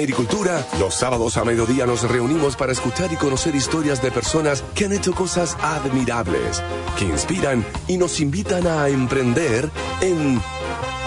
[0.00, 4.86] agricultura, los sábados a mediodía nos reunimos para escuchar y conocer historias de personas que
[4.86, 6.62] han hecho cosas admirables,
[6.98, 10.40] que inspiran y nos invitan a emprender en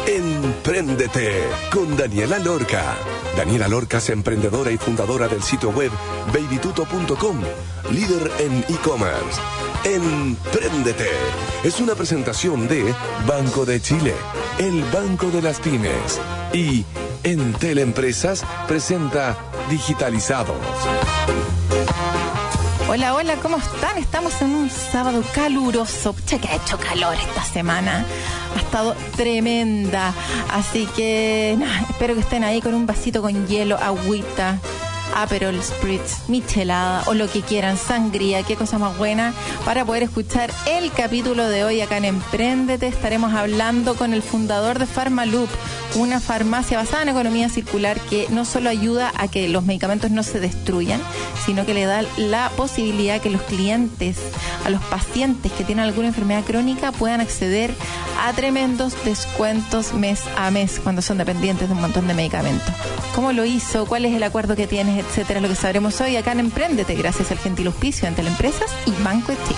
[0.05, 2.95] Empréndete con Daniela Lorca.
[3.37, 5.91] Daniela Lorca es emprendedora y fundadora del sitio web
[6.33, 7.41] babytuto.com,
[7.89, 9.39] líder en e-commerce.
[9.85, 11.09] Empréndete
[11.63, 12.93] es una presentación de
[13.25, 14.13] Banco de Chile,
[14.59, 16.19] el Banco de las Pymes
[16.53, 16.83] y
[17.23, 19.37] Entel Empresas presenta
[19.69, 20.57] Digitalizados.
[22.89, 23.97] Hola, hola, ¿cómo están?
[23.97, 26.13] Estamos en un sábado caluroso.
[26.25, 28.05] Che, que ha hecho calor esta semana.
[28.55, 30.13] Ha estado tremenda.
[30.51, 31.57] Así que
[31.89, 34.59] espero que estén ahí con un vasito con hielo, agüita,
[35.15, 39.33] Aperol Spritz, michelada o lo que quieran, sangría, qué cosa más buena
[39.65, 42.87] para poder escuchar el capítulo de hoy acá en Emprendete.
[42.87, 45.49] Estaremos hablando con el fundador de Pharmaloop,
[45.95, 50.23] una farmacia basada en economía circular que no solo ayuda a que los medicamentos no
[50.23, 51.01] se destruyan,
[51.45, 54.17] sino que le da la posibilidad que los clientes,
[54.65, 57.73] a los pacientes que tienen alguna enfermedad crónica puedan acceder
[58.21, 62.73] a tremendos descuentos mes a mes cuando son dependientes de un montón de medicamentos.
[63.15, 63.85] ¿Cómo lo hizo?
[63.85, 65.02] ¿Cuál es el acuerdo que tienes?
[65.07, 68.71] Etcétera, lo que sabremos hoy acá en Emprendete, gracias al gentil auspicio ante las empresas
[68.85, 69.55] y Banco de.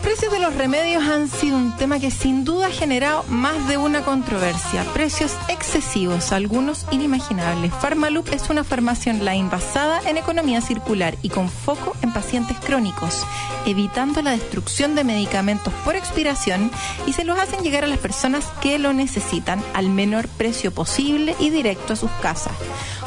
[0.00, 3.76] Precios de los remedios han sido un tema que sin duda ha generado más de
[3.76, 4.84] una controversia.
[4.92, 7.72] Precios excesivos, algunos inimaginables.
[7.74, 13.26] Pharmaloop es una farmacia online basada en economía circular y con foco en pacientes crónicos,
[13.66, 16.70] evitando la destrucción de medicamentos por expiración
[17.06, 21.36] y se los hacen llegar a las personas que lo necesitan al menor precio posible
[21.38, 22.54] y directo a sus casas.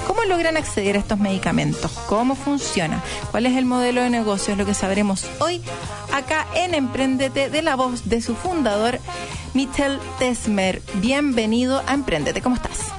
[0.07, 1.91] ¿Cómo logran acceder a estos medicamentos?
[2.07, 3.01] ¿Cómo funciona?
[3.31, 4.53] ¿Cuál es el modelo de negocio?
[4.53, 5.61] Es lo que sabremos hoy
[6.11, 8.99] acá en Emprendete de la voz de su fundador,
[9.53, 10.81] Michel Tesmer.
[10.95, 12.41] Bienvenido a Emprendete.
[12.41, 12.91] ¿Cómo estás?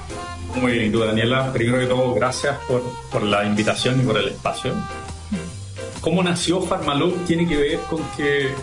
[0.59, 1.51] Muy bien, tú Daniela.
[1.53, 4.73] Primero que todo, gracias por, por la invitación y por el espacio.
[6.01, 7.25] ¿Cómo nació Farmaloop?
[7.25, 8.53] Tiene que ver con que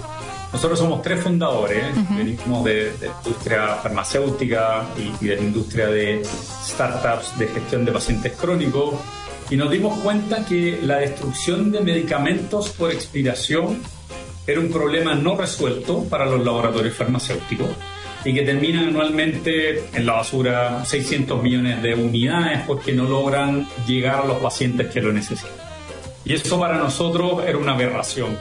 [0.53, 7.39] nosotros somos tres fundadores, venimos de, la industria farmacéutica y, de la industria de startups
[7.39, 8.95] de gestión de pacientes crónicos
[9.49, 13.81] y nos dimos cuenta que la destrucción de medicamentos por expiración
[14.47, 17.69] era un problema no resuelto para los laboratorios farmacéuticos
[18.25, 24.21] y que terminan anualmente en la basura 600 millones de unidades porque no logran llegar
[24.21, 25.51] a los pacientes que lo necesitan.
[26.25, 28.37] Y eso para nosotros era una aberración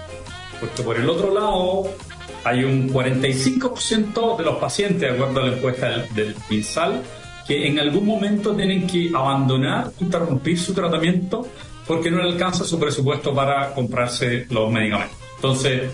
[0.62, 1.84] porque por el otro lado
[2.44, 7.02] hay un 45% de los pacientes, de acuerdo a la encuesta del, PINSAL,
[7.48, 11.48] que en algún momento tienen que abandonar, interrumpir su tratamiento
[11.88, 15.18] porque no le alcanza su presupuesto para comprarse los medicamentos.
[15.36, 15.92] Entonces,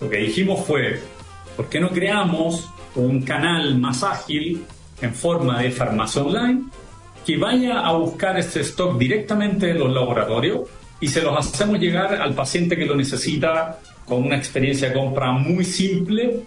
[0.00, 1.00] lo que dijimos fue,
[1.56, 4.64] ¿por qué no creamos un canal más ágil
[5.00, 6.64] en forma de farmacia online
[7.24, 10.62] que vaya a buscar este stock directamente en los laboratorios
[11.00, 15.32] y se los hacemos llegar al paciente que lo necesita con una experiencia de compra
[15.32, 16.40] muy simple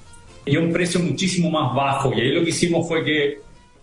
[0.46, 2.14] y a un precio muchísimo más bajo.
[2.14, 3.40] Y ahí lo que hicimos fue que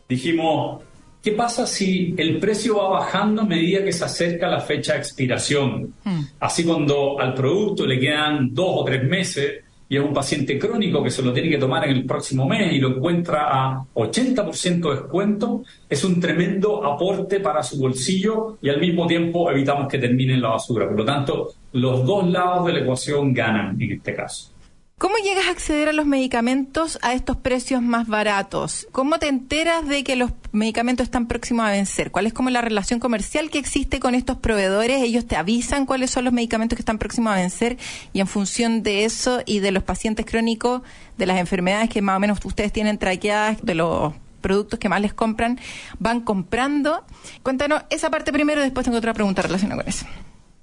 [0.09, 0.83] dijimos,
[1.23, 4.99] ¿qué pasa si el precio va bajando a medida que se acerca la fecha de
[4.99, 5.95] expiración?
[6.05, 6.23] Hmm.
[6.41, 11.03] Así cuando al producto le quedan dos o tres meses y es un paciente crónico
[11.03, 14.81] que se lo tiene que tomar en el próximo mes y lo encuentra a 80%
[14.81, 19.99] de descuento, es un tremendo aporte para su bolsillo y al mismo tiempo evitamos que
[19.99, 20.87] termine en la basura.
[20.87, 24.51] Por lo tanto, los dos lados de la ecuación ganan en este caso.
[24.99, 28.89] ¿Cómo llegas a acceder a los medicamentos a estos precios más baratos?
[28.91, 32.11] ¿Cómo te enteras de que los medicamentos están próximos a vencer?
[32.11, 35.01] ¿Cuál es como la relación comercial que existe con estos proveedores?
[35.01, 37.79] Ellos te avisan cuáles son los medicamentos que están próximos a vencer
[38.13, 40.83] y en función de eso y de los pacientes crónicos,
[41.17, 45.01] de las enfermedades que más o menos ustedes tienen traqueadas, de los productos que más
[45.01, 45.61] les compran,
[46.01, 47.05] van comprando.
[47.45, 50.07] Cuéntanos esa parte primero después tengo otra pregunta relacionada con eso.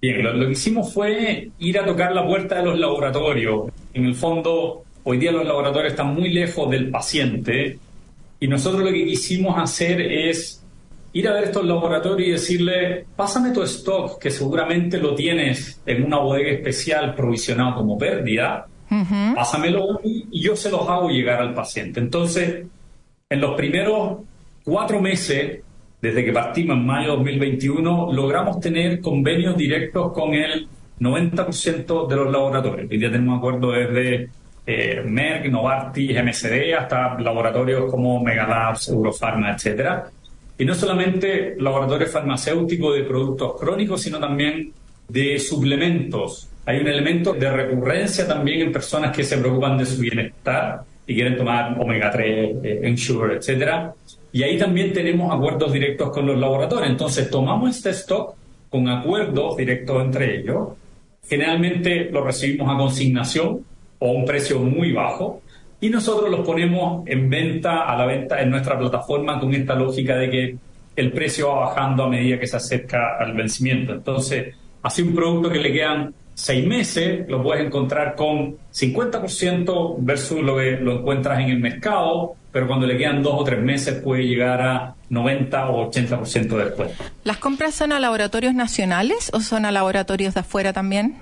[0.06, 3.72] Bien, lo, que hicimos fue ir a tocar la puerta de los laboratorios.
[3.92, 7.80] En el fondo, hoy día los laboratorios están muy lejos del paciente
[8.40, 10.64] y nosotros lo que quisimos hacer es
[11.14, 16.04] ir a ver estos laboratorios y decirle, pásame tu stock, que seguramente lo tienes en
[16.04, 18.68] una bodega especial provisionado como pérdida,
[19.34, 22.00] pásamelo y yo se los hago llegar al paciente.
[22.00, 22.68] Entonces,
[23.28, 24.20] en los primeros
[24.64, 25.62] cuatro meses
[26.02, 30.68] desde que partimos en mayo de 2021, logramos tener convenios directos con el
[31.00, 32.90] 90% de los laboratorios.
[32.90, 34.30] Hoy día tenemos acuerdos desde
[34.66, 40.04] eh, Merck, Novartis, MSD, hasta laboratorios como Megalabs, Europharma, etc.
[40.58, 44.72] Y no solamente laboratorios farmacéuticos de productos crónicos, sino también
[45.08, 46.50] de suplementos.
[46.66, 51.14] Hay un elemento de recurrencia también en personas que se preocupan de su bienestar y
[51.14, 53.94] quieren tomar omega 3, eh, Ensure, etcétera.
[54.36, 56.90] Y ahí también tenemos acuerdos directos con los laboratorios.
[56.90, 58.36] Entonces tomamos este stock
[58.70, 60.72] con acuerdos directos entre ellos.
[61.26, 63.64] Generalmente lo recibimos a consignación
[63.98, 65.42] o a un precio muy bajo
[65.80, 70.18] y nosotros los ponemos en venta, a la venta en nuestra plataforma con esta lógica
[70.18, 70.58] de que
[70.98, 73.94] el precio va bajando a medida que se acerca al vencimiento.
[73.94, 74.54] Entonces,
[74.84, 80.58] así un producto que le quedan seis meses, lo puedes encontrar con 50% versus lo
[80.58, 84.28] que lo encuentras en el mercado, pero cuando le quedan dos o tres meses puede
[84.28, 86.92] llegar a 90 o 80% después.
[87.24, 91.18] ¿Las compras son a laboratorios nacionales o son a laboratorios de afuera también?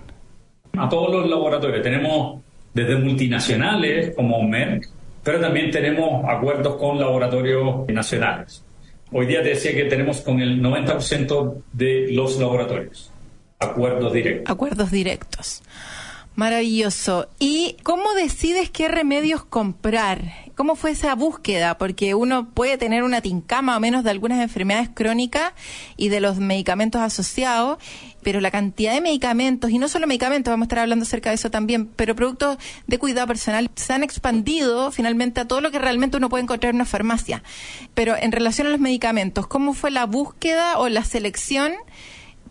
[0.75, 1.83] A todos los laboratorios.
[1.83, 2.42] Tenemos
[2.74, 4.89] desde multinacionales como Merck,
[5.24, 8.65] pero también tenemos acuerdos con laboratorios nacionales.
[9.12, 13.12] Hoy día te decía que tenemos con el 90% de los laboratorios.
[13.63, 14.51] Acuerdos directos.
[14.54, 15.63] Acuerdos directos.
[16.36, 17.27] Maravilloso.
[17.38, 20.33] ¿Y cómo decides qué remedios comprar?
[20.56, 21.77] ¿Cómo fue esa búsqueda?
[21.77, 25.54] Porque uno puede tener una tincama o menos de algunas enfermedades crónicas
[25.95, 27.77] y de los medicamentos asociados,
[28.24, 31.36] pero la cantidad de medicamentos, y no solo medicamentos, vamos a estar hablando acerca de
[31.36, 32.57] eso también, pero productos
[32.88, 36.71] de cuidado personal se han expandido finalmente a todo lo que realmente uno puede encontrar
[36.71, 37.44] en una farmacia.
[37.94, 41.74] Pero en relación a los medicamentos, ¿cómo fue la búsqueda o la selección?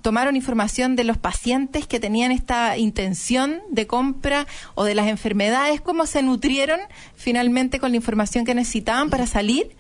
[0.03, 5.81] Tomaron información de los pacientes que tenían esta intención de compra o de las enfermedades,
[5.81, 6.81] cómo se nutrieron
[7.15, 9.71] finalmente con la información que necesitaban para salir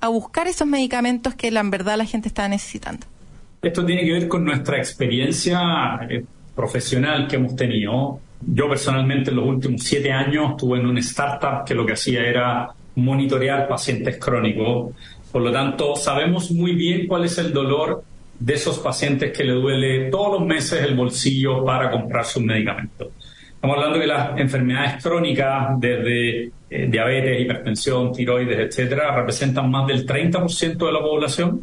[0.00, 3.06] a buscar esos medicamentos que en verdad la gente estaba necesitando.
[3.62, 5.60] Esto tiene que ver con nuestra experiencia
[6.08, 6.24] eh,
[6.54, 8.20] profesional que hemos tenido.
[8.40, 12.20] Yo personalmente en los últimos siete años estuve en una startup que lo que hacía
[12.20, 14.94] era monitorear pacientes crónicos.
[15.30, 18.02] Por lo tanto, sabemos muy bien cuál es el dolor
[18.40, 23.08] de esos pacientes que le duele todos los meses el bolsillo para comprar sus medicamentos.
[23.54, 30.06] Estamos hablando de las enfermedades crónicas, desde eh, diabetes, hipertensión, tiroides, etcétera, representan más del
[30.06, 31.60] 30% de la población.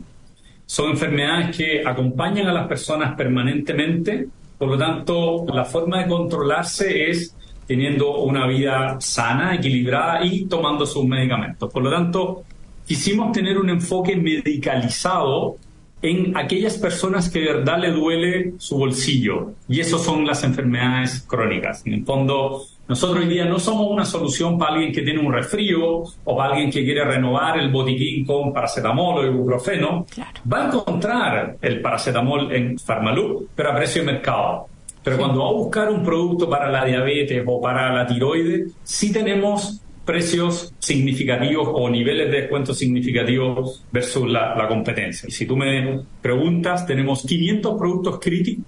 [0.68, 4.28] Son enfermedades que acompañan a las personas permanentemente,
[4.58, 7.36] por lo tanto, la forma de controlarse es
[7.66, 11.72] teniendo una vida sana, equilibrada y tomando sus medicamentos.
[11.72, 12.44] Por lo tanto,
[12.86, 15.58] quisimos tener un enfoque medicalizado
[16.02, 19.54] en aquellas personas que de verdad le duele su bolsillo.
[19.68, 21.86] Y eso son las enfermedades crónicas.
[21.86, 25.34] En el fondo, nosotros hoy día no somos una solución para alguien que tiene un
[25.34, 30.06] resfrío o para alguien que quiere renovar el botiquín con paracetamol o ibuprofeno.
[30.52, 34.68] Va a encontrar el paracetamol en Farmalup, pero a precio de mercado.
[35.04, 39.12] Pero cuando va a buscar un producto para la diabetes o para la tiroides, sí
[39.12, 45.28] tenemos precios significativos o niveles de descuento significativos versus la, competencia.
[45.28, 48.66] Y si tú me preguntas, tenemos 500 productos críticos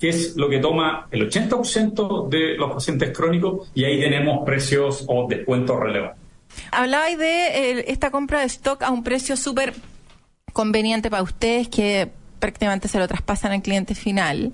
[0.00, 5.04] que es lo que toma el 80% de los pacientes crónicos y ahí tenemos precios
[5.08, 6.20] o descuentos relevantes.
[6.70, 9.74] Hablabais de eh, esta compra de stock a un precio súper
[10.52, 12.08] conveniente para ustedes que
[12.38, 14.52] prácticamente se lo traspasan al cliente final.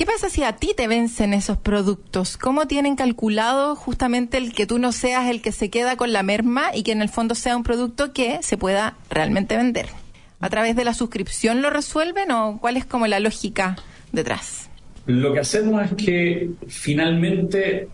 [0.00, 2.38] ¿Qué pasa si a ti te vencen esos productos?
[2.38, 6.22] ¿Cómo tienen calculado justamente el que tú no seas el que se queda con la
[6.22, 9.88] merma y que en el fondo sea un producto que se pueda realmente vender?
[10.40, 13.76] ¿A través de la suscripción lo resuelven o cuál es como la lógica
[14.10, 14.70] detrás?
[15.04, 17.86] Lo que hacemos es que finalmente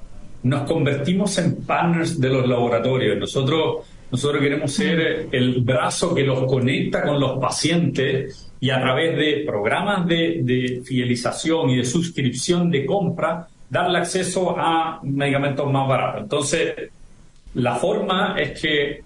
[0.45, 3.19] nos convertimos en partners de los laboratorios.
[3.19, 9.17] Nosotros, nosotros queremos ser el brazo que los conecta con los pacientes y a través
[9.17, 16.23] de programas de, fidelización y de suscripción de compra, darle acceso a medicamentos más baratos.
[16.23, 16.75] Entonces,
[17.55, 19.03] la forma es que,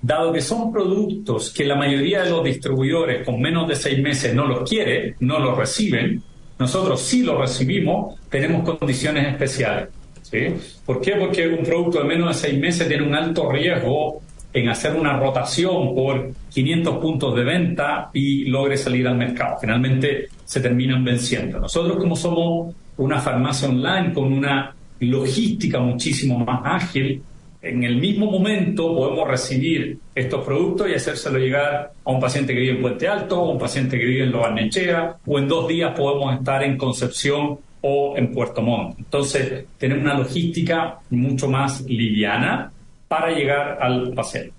[0.00, 4.34] dado que son productos que la mayoría de los distribuidores con menos de seis meses
[4.34, 6.22] no los quiere, no los reciben,
[6.58, 9.88] nosotros sí los recibimos, tenemos condiciones especiales.
[10.22, 10.54] ¿sí?
[10.84, 11.16] ¿Por qué?
[11.16, 14.22] Porque un producto de menos de seis meses tiene un alto riesgo
[14.56, 19.58] en hacer una rotación por 500 puntos de venta y logre salir al mercado.
[19.60, 21.60] Finalmente se terminan venciendo.
[21.60, 27.22] Nosotros como somos una farmacia online con una logística muchísimo más ágil,
[27.60, 32.60] en el mismo momento podemos recibir estos productos y hacérselo llegar a un paciente que
[32.60, 35.92] vive en Puente Alto, o un paciente que vive en Lobarnechea, o en dos días
[35.94, 38.98] podemos estar en Concepción o en Puerto Montt.
[39.00, 42.72] Entonces, tenemos una logística mucho más liviana
[43.08, 44.52] para llegar al paciente.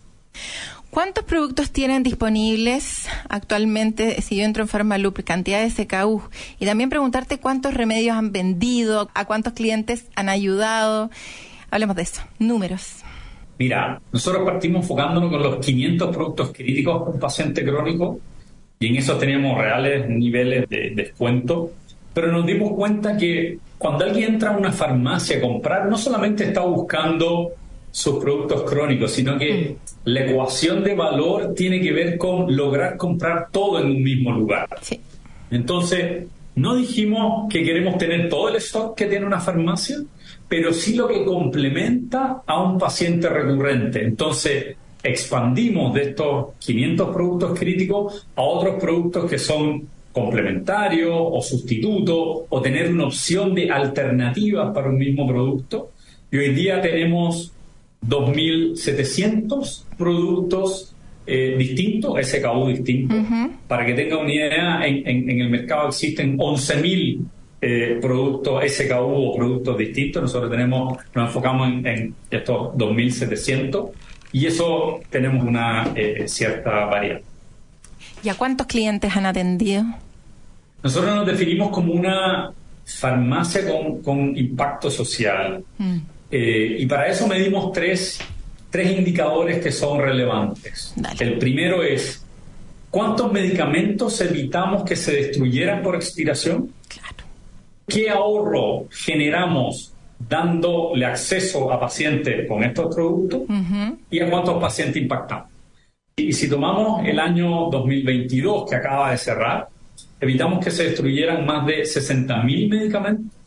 [0.89, 6.23] ¿Cuántos productos tienen disponibles actualmente si yo entro en Pharmaloop, cantidad de SKU?
[6.59, 11.11] Y también preguntarte cuántos remedios han vendido, a cuántos clientes han ayudado.
[11.69, 13.03] Hablemos de eso, números.
[13.59, 18.19] Mira, nosotros partimos enfocándonos con los 500 productos críticos con paciente crónico
[18.79, 21.71] y en eso teníamos reales niveles de descuento,
[22.13, 26.45] pero nos dimos cuenta que cuando alguien entra a una farmacia a comprar, no solamente
[26.45, 27.51] está buscando
[27.97, 33.47] sus productos crónicos, sino que la ecuación de valor tiene que ver con lograr comprar
[33.51, 34.69] todo en un mismo lugar.
[35.49, 39.97] Entonces, no dijimos que queremos tener todo el stock que tiene una farmacia,
[40.47, 44.03] pero sí lo que complementa a un paciente recurrente.
[44.03, 52.45] Entonces, expandimos de estos 500 productos críticos a otros productos que son complementarios o sustitutos
[52.47, 55.93] o tener una opción de alternativas para un mismo producto.
[56.31, 57.53] Y hoy día tenemos
[58.05, 60.93] 2.700 productos
[61.25, 63.17] eh, distintos, SKU distintos.
[63.67, 67.19] Para que tenga una idea, en, el mercado existen 11.000
[67.59, 70.21] eh, productos SKU o productos distintos.
[70.21, 73.91] Nosotros tenemos, nos enfocamos en, estos 2.700
[74.31, 77.21] y eso tenemos una eh, cierta variedad.
[78.23, 79.83] ¿Y a cuántos clientes han atendido?
[80.83, 82.51] Nosotros nos definimos como una
[82.85, 83.61] farmacia
[84.03, 85.63] con, impacto social.
[85.77, 85.97] Mm.
[86.29, 88.19] Eh, y para eso medimos tres,
[88.69, 90.93] tres indicadores que son relevantes.
[91.19, 92.23] El primero es,
[92.89, 96.71] ¿cuántos medicamentos evitamos que se destruyeran por expiración?
[97.87, 103.43] ¿Qué ahorro generamos dándole acceso a pacientes con estos productos?
[104.11, 105.47] ¿Y a cuántos pacientes impactamos?
[106.17, 109.69] Y si tomamos el año 2022 que acaba de cerrar,
[110.19, 113.37] evitamos que se destruyeran más de 60.000 medicamentos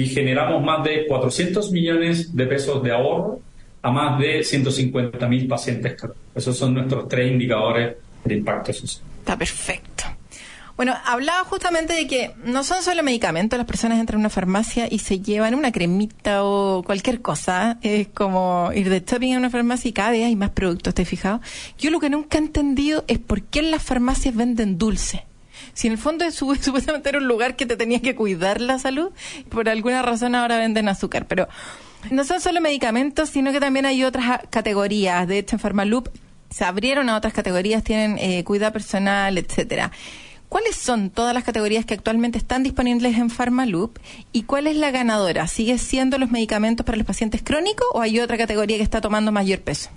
[0.00, 3.38] y generamos más de 400 millones de pesos de ahorro
[3.82, 5.94] a más de 150 mil pacientes.
[6.34, 9.04] Esos son nuestros tres indicadores de impacto social.
[9.18, 10.04] Está perfecto.
[10.74, 14.88] Bueno, hablaba justamente de que no son solo medicamentos, las personas entran a una farmacia
[14.90, 17.76] y se llevan una cremita o cualquier cosa.
[17.82, 21.02] Es como ir de shopping a una farmacia y cada vez hay más productos, ¿te
[21.02, 21.42] has fijado?
[21.78, 25.26] Yo lo que nunca he entendido es por qué en las farmacias venden dulce.
[25.74, 28.78] Si en el fondo es, supuestamente era un lugar que te tenía que cuidar la
[28.78, 29.10] salud,
[29.48, 31.26] por alguna razón ahora venden azúcar.
[31.26, 31.48] Pero
[32.10, 35.28] no son solo medicamentos, sino que también hay otras categorías.
[35.28, 36.08] De hecho, en Pharmaloop
[36.50, 39.92] se abrieron a otras categorías, tienen eh, cuidado personal, etcétera.
[40.48, 43.98] ¿Cuáles son todas las categorías que actualmente están disponibles en Pharmaloop
[44.32, 45.46] y cuál es la ganadora?
[45.46, 49.30] ¿Sigue siendo los medicamentos para los pacientes crónicos o hay otra categoría que está tomando
[49.30, 49.90] mayor peso?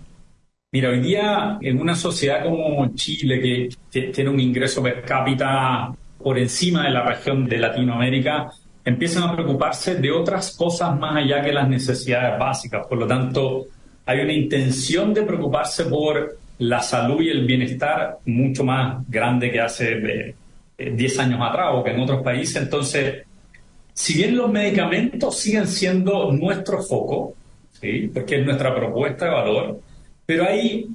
[0.73, 6.39] Mira, hoy día en una sociedad como Chile, que tiene un ingreso per cápita por
[6.39, 8.51] encima de la región de Latinoamérica,
[8.83, 12.87] empiezan a preocuparse de otras cosas más allá que las necesidades básicas.
[12.87, 13.67] Por lo tanto,
[14.07, 19.61] hay una intención de preocuparse por la salud y el bienestar mucho más grande que
[19.61, 20.33] hace
[20.75, 22.55] 10 años atrás o que en otros países.
[22.55, 23.21] Entonces,
[23.93, 27.35] si bien los medicamentos siguen siendo nuestro foco,
[27.79, 28.09] ¿sí?
[28.11, 29.79] porque es nuestra propuesta de valor,
[30.33, 30.87] pero hay,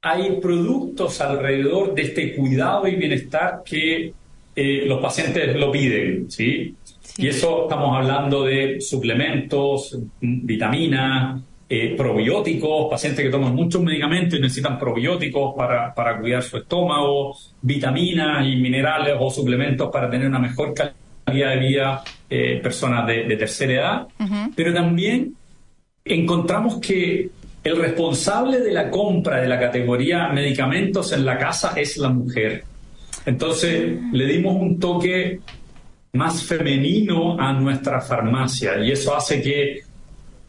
[0.00, 4.14] hay productos alrededor de este cuidado y bienestar que
[4.56, 6.74] eh, los pacientes lo piden, ¿sí?
[7.18, 14.40] Y eso estamos hablando de suplementos, vitaminas, eh, probióticos, pacientes que toman muchos medicamentos y
[14.40, 20.38] necesitan probióticos para, para, cuidar su estómago, vitaminas y minerales o suplementos para tener una
[20.38, 24.08] mejor calidad de vida, eh, personas de, tercera edad.
[24.56, 25.34] Pero también
[26.02, 27.28] encontramos que
[27.62, 32.64] el responsable de la compra de la categoría medicamentos en la casa es la mujer.
[33.26, 35.40] Entonces le dimos un toque
[36.12, 39.80] más femenino a nuestra farmacia y eso hace que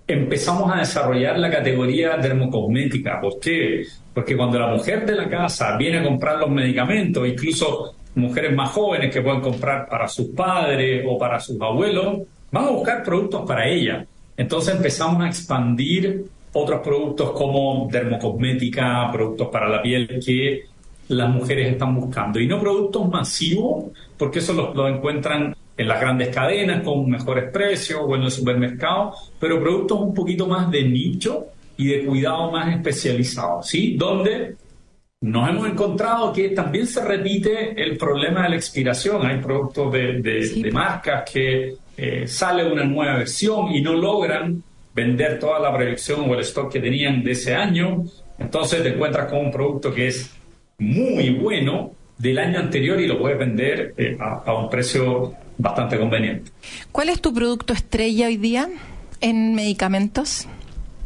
[0.08, 3.20] empezamos a desarrollar la categoría dermocosmética.
[3.20, 3.86] ¿Por qué?
[4.14, 8.72] Porque cuando la mujer de la casa viene a comprar los medicamentos, incluso mujeres más
[8.72, 13.44] jóvenes que pueden comprar para sus padres o para sus abuelos, van a buscar productos
[13.48, 14.06] para ella.
[14.36, 20.66] Entonces empezamos a expandir otros productos como dermocosmética, productos para la piel que
[21.10, 22.40] las mujeres están buscando.
[22.40, 23.86] Y no productos masivos,
[24.18, 29.14] porque eso los, encuentran en las grandes cadenas con mejores precios o en el supermercado,
[29.40, 33.96] pero productos un poquito más de nicho y de cuidado más especializado, ¿sí?
[33.98, 34.56] Donde
[35.22, 39.26] nos hemos encontrado que también se repite el problema de la expiración.
[39.26, 44.64] Hay productos de, marcas que eh, sale una nueva versión y no logran
[44.94, 48.04] vender toda la proyección o el stock que tenían de ese año.
[48.38, 50.32] Entonces te encuentras con un producto que es
[50.78, 56.52] muy bueno del año anterior y lo puedes vender eh, a, un precio bastante conveniente.
[56.92, 58.70] ¿Cuál es tu producto estrella hoy día
[59.22, 60.48] en medicamentos?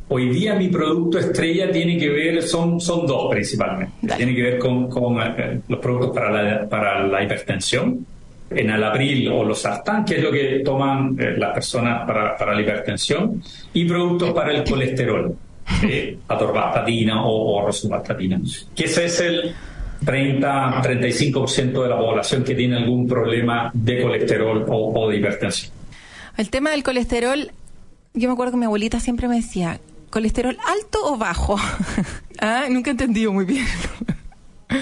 [0.07, 4.15] Hoy día mi producto estrella tiene que ver, son, son dos principalmente.
[4.15, 8.05] Tiene que ver con, con eh, los productos para la, para la hipertensión,
[8.55, 12.37] en el abril o los sartán, que es lo que toman eh, las personas para,
[12.37, 13.41] para, la hipertensión,
[13.73, 15.35] y productos para el colesterol,
[15.83, 18.39] eh, atorvastatina o, o rosuvastatina,
[18.75, 19.55] que ese es el
[20.03, 25.71] 30-35% de la población que tiene algún problema de colesterol o, o de hipertensión.
[26.37, 27.51] El tema del colesterol,
[28.13, 29.79] yo me acuerdo que mi abuelita siempre me decía,
[30.15, 31.57] ¿Colesterol alto o bajo?
[32.39, 33.65] ah, nunca he entendido muy bien.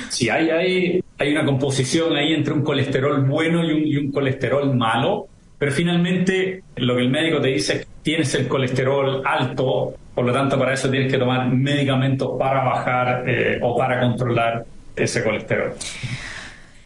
[0.09, 4.11] Sí, hay, hay, hay una composición ahí entre un colesterol bueno y un, y un
[4.11, 9.21] colesterol malo, pero finalmente lo que el médico te dice es que tienes el colesterol
[9.25, 13.99] alto, por lo tanto para eso tienes que tomar medicamentos para bajar eh, o para
[14.01, 15.73] controlar ese colesterol.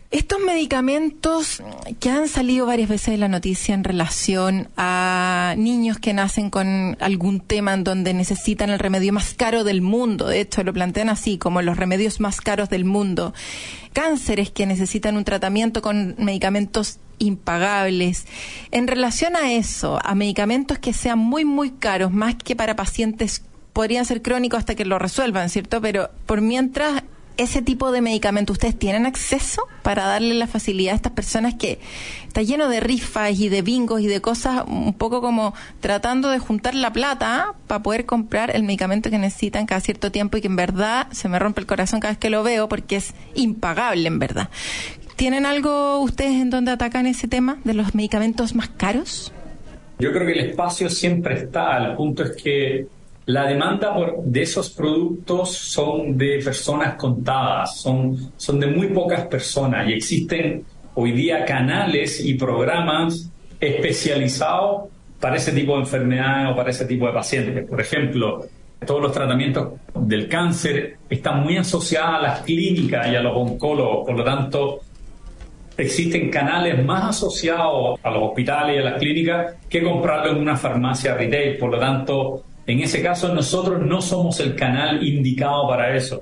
[0.09, 1.61] Estos medicamentos
[1.99, 6.95] que han salido varias veces en la noticia en relación a niños que nacen con
[7.01, 11.09] algún tema en donde necesitan el remedio más caro del mundo, de hecho lo plantean
[11.09, 13.33] así, como los remedios más caros del mundo,
[13.91, 18.27] cánceres que necesitan un tratamiento con medicamentos impagables.
[18.71, 23.43] En relación a eso, a medicamentos que sean muy, muy caros, más que para pacientes
[23.73, 25.81] podrían ser crónicos hasta que lo resuelvan, ¿cierto?
[25.81, 27.03] Pero por mientras
[27.37, 31.79] ese tipo de medicamento, ¿ustedes tienen acceso para darle la facilidad a estas personas que
[32.27, 36.39] está lleno de rifas y de bingos y de cosas un poco como tratando de
[36.39, 40.47] juntar la plata para poder comprar el medicamento que necesitan cada cierto tiempo y que
[40.47, 44.07] en verdad se me rompe el corazón cada vez que lo veo porque es impagable
[44.07, 44.49] en verdad.
[45.15, 49.31] ¿Tienen algo ustedes en donde atacan ese tema de los medicamentos más caros?
[49.99, 51.77] Yo creo que el espacio siempre está.
[51.77, 52.87] El punto es que
[53.27, 53.93] la demanda
[54.23, 60.63] de esos productos son de personas contadas, son, son de muy pocas personas y existen
[60.95, 63.29] hoy día canales y programas
[63.59, 67.67] especializados para ese tipo de enfermedades o para ese tipo de pacientes.
[67.67, 68.45] Por ejemplo,
[68.85, 74.05] todos los tratamientos del cáncer están muy asociados a las clínicas y a los oncólogos,
[74.07, 74.79] por lo tanto,
[75.75, 80.55] existen canales más asociados a los hospitales y a las clínicas que comprarlo en una
[80.55, 85.95] farmacia retail, por lo tanto, en ese caso nosotros no somos el canal indicado para
[85.95, 86.21] eso.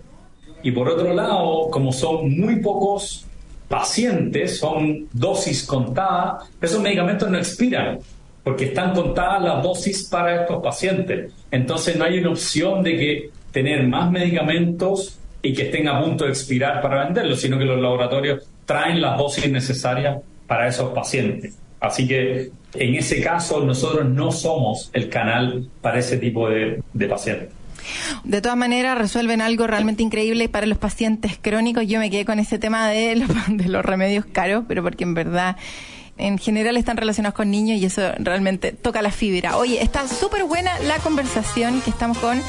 [0.62, 3.26] Y por otro lado, como son muy pocos
[3.68, 8.00] pacientes, son dosis contadas, esos medicamentos no expiran,
[8.44, 11.34] porque están contadas las dosis para estos pacientes.
[11.50, 16.26] Entonces no hay una opción de que tener más medicamentos y que estén a punto
[16.26, 21.58] de expirar para venderlos, sino que los laboratorios traen las dosis necesarias para esos pacientes.
[21.80, 27.50] Así que en ese caso nosotros no somos el canal para ese tipo de, pacientes.
[28.24, 31.86] De todas maneras, resuelven algo realmente increíble para los pacientes crónicos.
[31.88, 35.14] Yo me quedé con ese tema de los, de los remedios caros, pero porque en
[35.14, 35.56] verdad
[36.18, 39.58] en general están relacionados con niños y eso realmente toca la fibra.
[39.58, 42.42] Oye, está súper buena la conversación que estamos con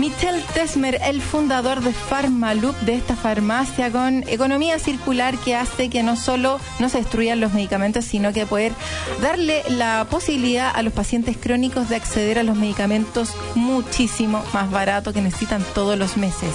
[0.00, 6.02] Michel Tesmer, el fundador de Pharmaloop, de esta farmacia con economía circular que hace que
[6.02, 8.72] no solo no se destruyan los medicamentos, sino que poder
[9.20, 15.12] darle la posibilidad a los pacientes crónicos de acceder a los medicamentos muchísimo más barato
[15.12, 16.50] que necesitan todos los meses.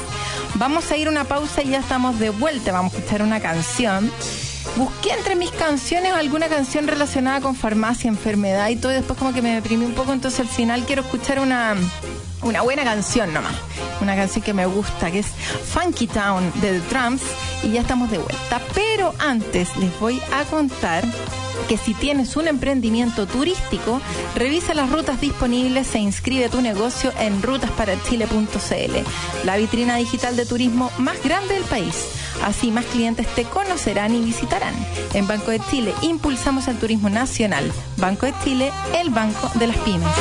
[0.55, 2.71] Vamos a ir una pausa y ya estamos de vuelta.
[2.71, 4.09] Vamos a escuchar una canción
[4.75, 9.33] busqué entre mis canciones alguna canción relacionada con farmacia, enfermedad y todo, y después como
[9.33, 11.75] que me deprimí un poco, entonces al final quiero escuchar una,
[12.45, 13.55] una buena canción nomás,
[14.01, 15.27] una canción que me gusta, que es
[15.73, 17.21] Funky Town de The Drums,
[17.63, 18.61] y ya estamos de vuelta.
[18.73, 21.03] Pero antes les voy a contar
[21.67, 23.99] que si tienes un emprendimiento turístico,
[24.35, 30.91] revisa las rutas disponibles e inscribe tu negocio en rutasparachile.cl, la vitrina digital de turismo
[30.99, 31.95] más grande del país.
[32.43, 34.75] Así más clientes te conocerán y visitarán.
[35.13, 37.71] En Banco de Chile impulsamos el turismo nacional.
[37.97, 40.11] Banco de Chile, el banco de las pymes.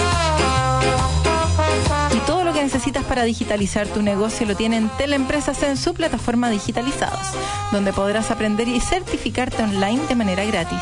[2.65, 7.27] Necesitas para digitalizar tu negocio lo tienen Teleempresas en su plataforma Digitalizados,
[7.73, 10.81] donde podrás aprender y certificarte online de manera gratis.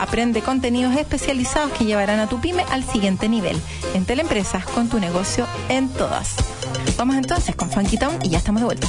[0.00, 3.60] Aprende contenidos especializados que llevarán a tu pyme al siguiente nivel.
[3.92, 6.34] En Teleempresas, con tu negocio en todas.
[6.96, 8.88] Vamos entonces con Funky Town y ya estamos de vuelta.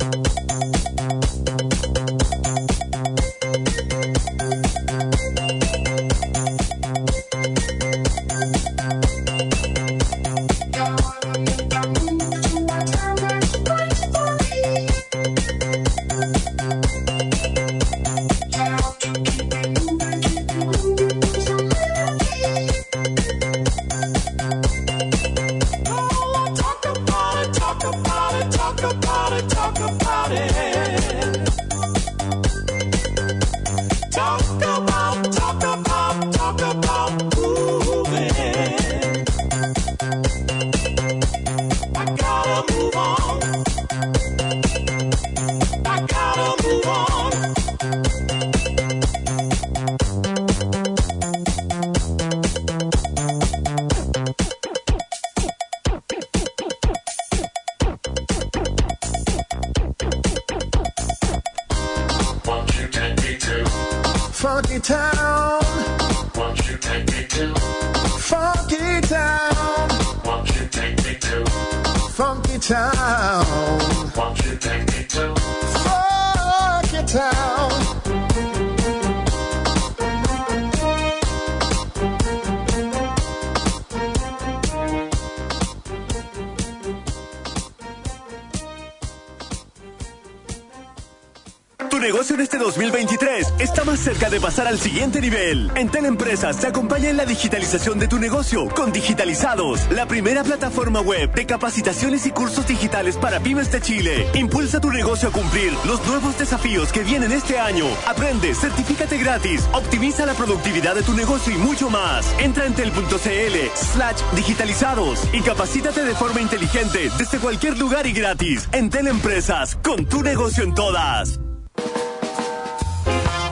[94.71, 95.69] Al siguiente nivel.
[95.75, 101.01] En Teleempresas te acompaña en la digitalización de tu negocio con Digitalizados, la primera plataforma
[101.01, 104.27] web de capacitaciones y cursos digitales para pymes de Chile.
[104.33, 107.85] Impulsa tu negocio a cumplir los nuevos desafíos que vienen este año.
[108.07, 112.33] Aprende, certifícate gratis, optimiza la productividad de tu negocio y mucho más.
[112.39, 118.69] Entra en tel.cl slash digitalizados y capacítate de forma inteligente desde cualquier lugar y gratis.
[118.71, 121.40] En Teleempresas, con tu negocio en todas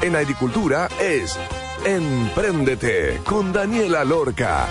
[0.10, 1.38] en agricultura es
[1.86, 4.66] Emprendete con Daniela Lorca.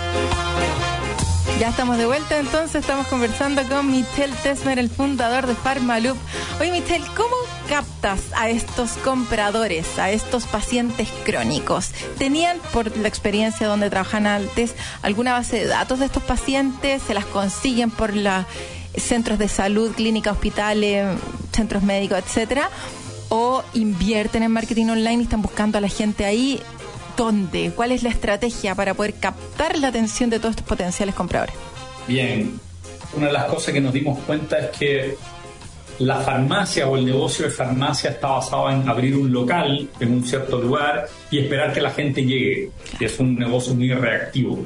[1.59, 6.17] Ya estamos de vuelta, entonces estamos conversando con Michel Tesmer, el fundador de Pharmaloop.
[6.59, 7.35] Oye, Michel, ¿cómo
[7.69, 11.91] captas a estos compradores, a estos pacientes crónicos?
[12.17, 17.01] ¿Tenían, por la experiencia donde trabajan antes, alguna base de datos de estos pacientes?
[17.03, 18.45] ¿Se las consiguen por los
[18.97, 21.17] centros de salud, clínicas, hospitales,
[21.53, 22.69] centros médicos, etcétera?
[23.29, 26.59] O invierten en marketing online y están buscando a la gente ahí.
[27.15, 27.71] ¿Dónde?
[27.75, 31.55] ¿Cuál es la estrategia para poder captar la atención de todos estos potenciales compradores?
[32.07, 32.59] Bien,
[33.15, 35.17] una de las cosas que nos dimos cuenta es que
[35.99, 40.23] la farmacia o el negocio de farmacia está basado en abrir un local en un
[40.23, 44.63] cierto lugar y esperar que la gente llegue, que es un negocio muy reactivo.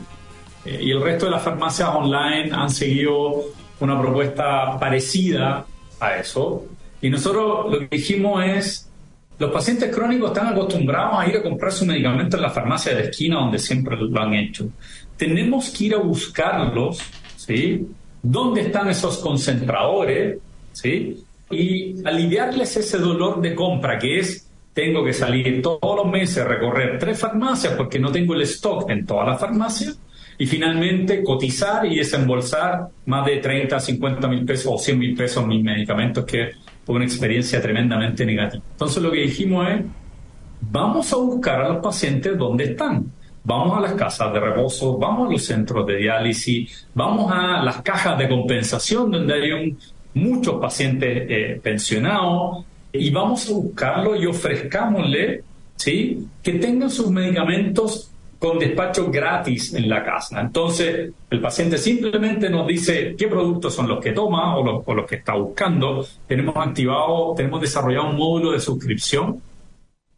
[0.63, 3.45] Eh, y el resto de las farmacias online han seguido
[3.79, 5.65] una propuesta parecida
[5.99, 6.65] a eso,
[7.03, 8.89] y nosotros lo que dijimos es,
[9.37, 13.03] los pacientes crónicos están acostumbrados a ir a comprar su medicamento en la farmacia de
[13.03, 14.69] esquina donde siempre lo han hecho.
[15.17, 16.99] Tenemos que ir a buscarlos,
[17.35, 17.89] ¿sí?
[18.21, 20.37] ¿Dónde están esos concentradores?
[20.71, 21.21] ¿Sí?
[21.51, 26.47] Y aliviarles ese dolor de compra que es tengo que salir todos los meses a
[26.47, 29.99] recorrer tres farmacias porque no tengo el stock en todas las farmacias
[30.37, 35.43] y finalmente cotizar y desembolsar más de 30, 50 mil pesos o 100 mil pesos
[35.43, 36.51] en mis medicamentos que
[36.87, 38.63] una experiencia tremendamente negativa.
[38.71, 39.81] Entonces lo que dijimos es,
[40.61, 43.05] vamos a buscar a los pacientes donde están.
[43.45, 47.81] Vamos a las casas de reposo, vamos a los centros de diálisis, vamos a las
[47.81, 49.77] cajas de compensación donde hay
[50.13, 55.43] muchos pacientes eh, pensionados y vamos a buscarlo y ofrezcámosle
[55.75, 56.25] ¿sí?
[56.41, 58.12] que tengan sus medicamentos
[58.43, 60.41] con despacho gratis en la casa.
[60.41, 65.15] Entonces, el paciente simplemente nos dice qué productos son los que toma o los, que
[65.15, 66.05] está buscando.
[66.27, 69.41] Tenemos activado, tenemos desarrollado un módulo de suscripción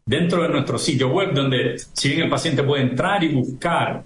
[0.04, 4.02] dentro de nuestro sitio web donde, si bien el paciente puede entrar y buscar,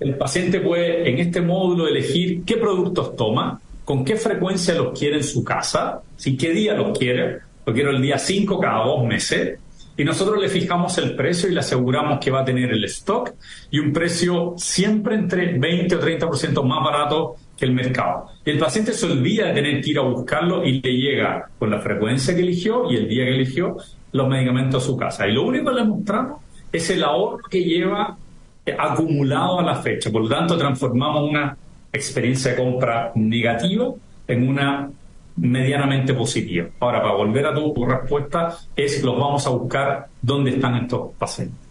[0.00, 5.16] el paciente puede en este módulo elegir qué productos toma, con qué frecuencia los quiere
[5.16, 9.02] en su casa, si qué día los quiere, lo quiero el día 5 cada dos
[9.06, 9.58] meses,
[9.98, 13.34] y nosotros le fijamos el precio y le aseguramos que va a tener el stock
[13.68, 18.26] y un precio siempre entre 20 o 30% más barato que el mercado.
[18.44, 21.80] El paciente se olvida de tener que ir a buscarlo y le llega con la
[21.80, 23.76] frecuencia que eligió y el día que eligió
[24.12, 25.26] los medicamentos a su casa.
[25.26, 28.16] Y lo único que le mostramos es el ahorro que lleva
[28.78, 30.12] acumulado a la fecha.
[30.12, 31.56] Por lo tanto, transformamos una
[31.92, 33.92] experiencia de compra negativa
[34.28, 34.90] en una
[35.38, 36.68] medianamente positiva.
[36.80, 41.68] Ahora, para volver a tu respuesta, es los vamos a buscar dónde están estos pacientes.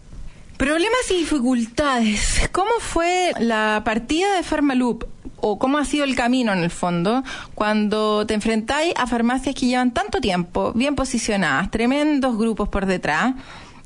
[0.58, 2.48] Problemas y dificultades.
[2.50, 5.04] ¿Cómo fue la partida de Pharmaloop?
[5.40, 7.22] ¿O cómo ha sido el camino en el fondo
[7.54, 13.34] cuando te enfrentáis a farmacias que llevan tanto tiempo, bien posicionadas, tremendos grupos por detrás?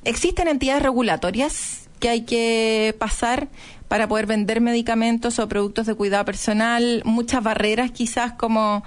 [0.05, 3.49] ¿Existen entidades regulatorias que hay que pasar
[3.89, 7.03] para poder vender medicamentos o productos de cuidado personal?
[7.05, 8.83] Muchas barreras quizás como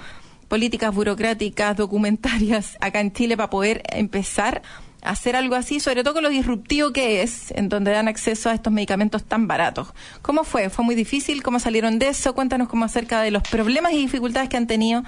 [0.47, 4.62] políticas burocráticas, documentarias acá en Chile para poder empezar
[5.01, 8.49] a hacer algo así, sobre todo con lo disruptivo que es, en donde dan acceso
[8.49, 9.89] a estos medicamentos tan baratos.
[10.21, 10.69] ¿Cómo fue?
[10.69, 11.43] ¿Fue muy difícil?
[11.43, 12.34] ¿Cómo salieron de eso?
[12.34, 15.03] Cuéntanos cómo acerca de los problemas y dificultades que han tenido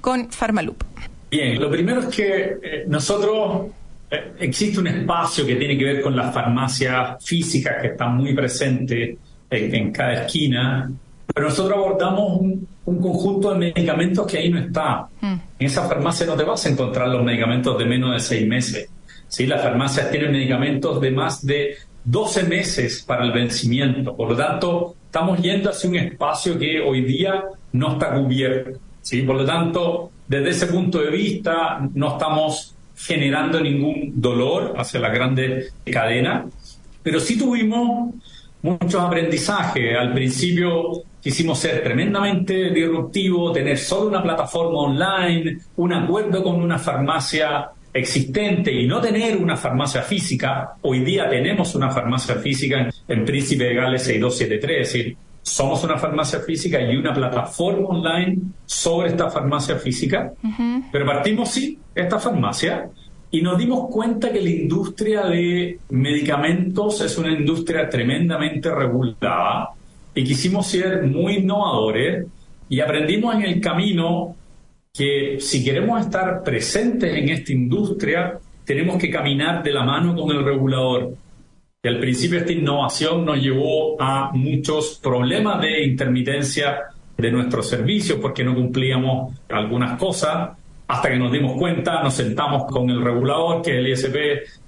[0.00, 0.82] con Pharmaloop.
[1.30, 3.68] Bien, lo primero es que eh, nosotros
[4.10, 8.34] eh, existe un espacio que tiene que ver con las farmacias físicas que están muy
[8.34, 9.16] presentes
[9.50, 10.90] en cada esquina
[11.38, 15.06] pero nosotros abordamos un, conjunto de medicamentos que ahí no está.
[15.20, 15.34] Mm.
[15.60, 18.90] En esa farmacia no te vas a encontrar los medicamentos de menos de seis meses.
[19.28, 19.46] ¿sí?
[19.46, 24.16] Las farmacias tienen medicamentos de más de 12 meses para el vencimiento.
[24.16, 28.80] Por lo tanto, estamos yendo hacia un espacio que hoy día no está cubierto.
[29.00, 29.22] ¿sí?
[29.22, 35.10] Por lo tanto, desde ese punto de vista, no estamos generando ningún dolor hacia la
[35.10, 36.46] grande cadena,
[37.00, 38.12] pero sí tuvimos
[38.60, 39.96] muchos aprendizajes.
[39.96, 46.78] Al principio quisimos ser tremendamente disruptivos, tener solo una plataforma online, un acuerdo con una
[46.78, 50.74] farmacia existente y no tener una farmacia física.
[50.82, 55.96] Hoy día tenemos una farmacia física en, Príncipe de Gales 6273, es decir, somos una
[55.96, 60.32] farmacia física y una plataforma online sobre esta farmacia física,
[60.92, 62.90] pero partimos sí, esta farmacia,
[63.30, 69.70] y nos dimos cuenta que la industria de medicamentos es una industria tremendamente regulada
[70.18, 72.26] y quisimos ser muy innovadores
[72.68, 74.34] y aprendimos en el camino
[74.92, 80.36] que si queremos estar presentes en esta industria, tenemos que caminar de la mano con
[80.36, 81.14] el regulador.
[81.80, 86.78] Y al principio esta innovación nos llevó a muchos problemas de intermitencia
[87.16, 90.50] de nuestros servicios porque no cumplíamos algunas cosas
[90.88, 94.16] hasta que nos dimos cuenta, nos sentamos con el regulador, que es el ISP,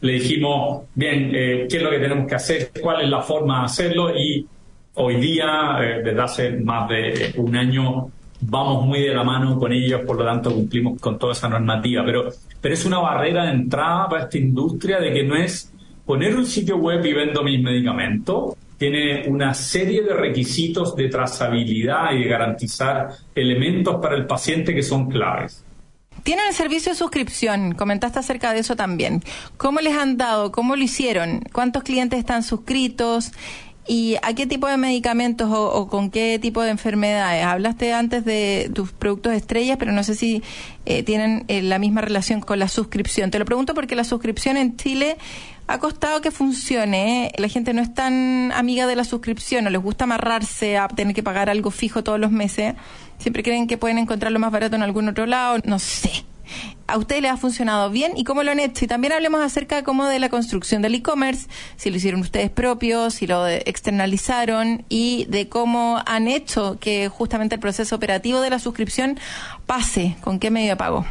[0.03, 2.71] le dijimos, bien, eh, ¿qué es lo que tenemos que hacer?
[2.81, 4.17] ¿Cuál es la forma de hacerlo?
[4.17, 4.47] Y
[5.01, 8.11] hoy día, eh, desde hace más de un año,
[8.41, 12.05] vamos muy de la mano con ellos, por lo tanto cumplimos con toda esa normativa.
[12.05, 12.29] Pero,
[12.61, 15.73] pero es una barrera de entrada para esta industria de que no es
[16.05, 22.13] poner un sitio web y vendo mis medicamentos, tiene una serie de requisitos de trazabilidad
[22.13, 25.65] y de garantizar elementos para el paciente que son claves.
[26.23, 29.23] Tienen el servicio de suscripción, comentaste acerca de eso también.
[29.57, 30.51] ¿Cómo les han dado?
[30.53, 31.41] ¿Cómo lo hicieron?
[31.53, 33.33] ¿Cuántos clientes están suscritos?
[33.92, 37.44] ¿Y a qué tipo de medicamentos o, con qué tipo de enfermedades?
[37.44, 40.44] Hablaste antes de tus productos estrellas, pero no sé si
[40.87, 43.33] eh, tienen eh, la misma relación con la suscripción.
[43.33, 45.16] Te lo pregunto porque la suscripción en Chile
[45.66, 47.26] ha costado que funcione.
[47.26, 47.33] ¿eh?
[47.38, 51.12] La gente no es tan amiga de la suscripción, no les gusta amarrarse a tener
[51.12, 52.76] que pagar algo fijo todos los meses.
[53.18, 55.59] Siempre creen que pueden encontrarlo más barato en algún otro lado.
[55.64, 56.24] No sé.
[56.87, 58.85] ¿A ustedes les ha funcionado bien y cómo lo han hecho?
[58.85, 62.51] Y también hablemos acerca de cómo de la construcción del e-commerce, si lo hicieron ustedes
[62.51, 68.51] propios, si lo externalizaron y de cómo han hecho que justamente el proceso operativo de
[68.51, 69.19] la suscripción
[69.67, 71.07] pase, con qué medio de pago.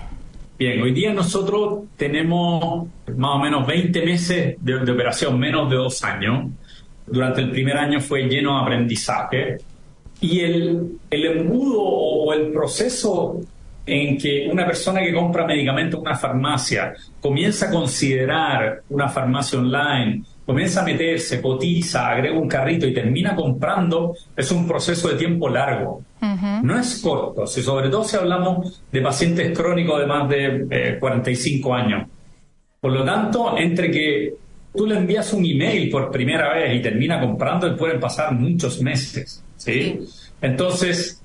[0.59, 6.03] Bien, hoy día nosotros tenemos más o menos 20 meses de, operación, menos de dos
[6.03, 6.49] años.
[7.07, 9.57] Durante el primer año fue lleno de aprendizaje
[10.19, 13.39] y el, el embudo o el proceso
[13.89, 19.59] en que una persona que compra medicamentos en una farmacia comienza a considerar una farmacia
[19.59, 25.15] online, comienza a meterse, cotiza, agrega un carrito y termina comprando, es un proceso de
[25.15, 26.01] tiempo largo.
[26.63, 31.69] No es corto, si sobre todo si hablamos de pacientes crónicos de más de 45
[31.69, 32.07] eh, años.
[32.79, 34.33] Por lo tanto, entre que
[34.75, 39.43] tú le envías un email por primera vez y termina comprando, pueden pasar muchos meses.
[39.57, 39.99] ¿sí?
[40.41, 41.21] Entonces,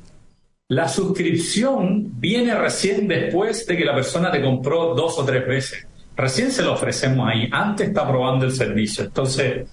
[0.74, 5.87] la suscripción viene recién después de que la persona te compró dos o tres veces.
[6.16, 9.04] Recién se lo ofrecemos ahí, antes está probando el servicio.
[9.04, 9.66] Entonces,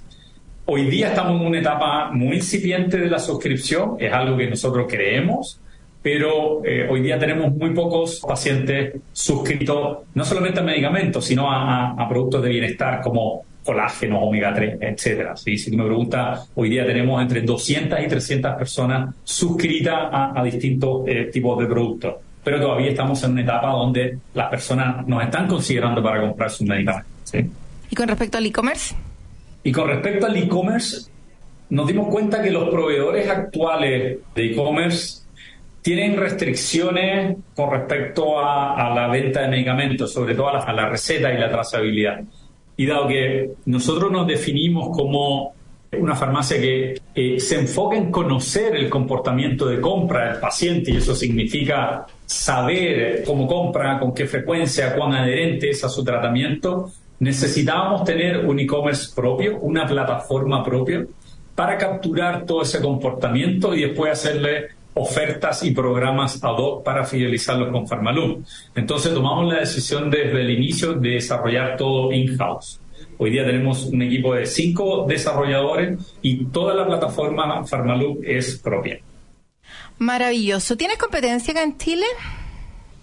[0.74, 4.86] Hoy día estamos en una etapa muy incipiente de la suscripción, es algo que nosotros
[4.88, 5.60] creemos,
[6.02, 11.92] pero eh, hoy día tenemos muy pocos pacientes suscritos no solamente a medicamentos, sino a,
[11.92, 15.36] a productos de bienestar como colágeno, omega 3, etcétera.
[15.36, 15.58] ¿sí?
[15.58, 21.08] Si tú me preguntas, hoy día tenemos entre 200 y 300 personas suscritas a, distintos
[21.08, 25.48] eh, tipos de productos, pero todavía estamos en una etapa donde las personas nos están
[25.48, 27.12] considerando para comprar sus medicamentos.
[27.24, 27.50] ¿sí?
[27.90, 28.96] ¿Y con respecto al e-commerce?
[29.64, 31.12] Y con respecto al e-commerce,
[31.70, 35.22] nos dimos cuenta que los proveedores actuales de e-commerce
[35.82, 41.38] tienen restricciones con respecto a, la venta de medicamentos, sobre todo a la receta y
[41.38, 42.22] la trazabilidad.
[42.82, 45.54] Y dado que nosotros nos definimos como
[46.00, 47.00] una farmacia que
[47.40, 53.46] se enfoca en conocer el comportamiento de compra del paciente y eso significa saber cómo
[53.46, 59.60] compra, con qué frecuencia, cuán adherente es a su tratamiento, necesitábamos tener un e-commerce propio,
[59.60, 61.06] una plataforma propia
[61.54, 67.72] para capturar todo ese comportamiento y después hacerle ofertas y programas ad hoc para fidelizarlos
[67.72, 68.44] con Farmalum.
[68.76, 72.80] Entonces tomamos la decisión desde el inicio de desarrollar todo in-house.
[73.18, 79.00] Hoy día tenemos un equipo de cinco desarrolladores y toda la plataforma Farmalum es propia.
[80.00, 80.76] Maravilloso.
[80.76, 82.06] ¿Tienes competencia acá en Chile?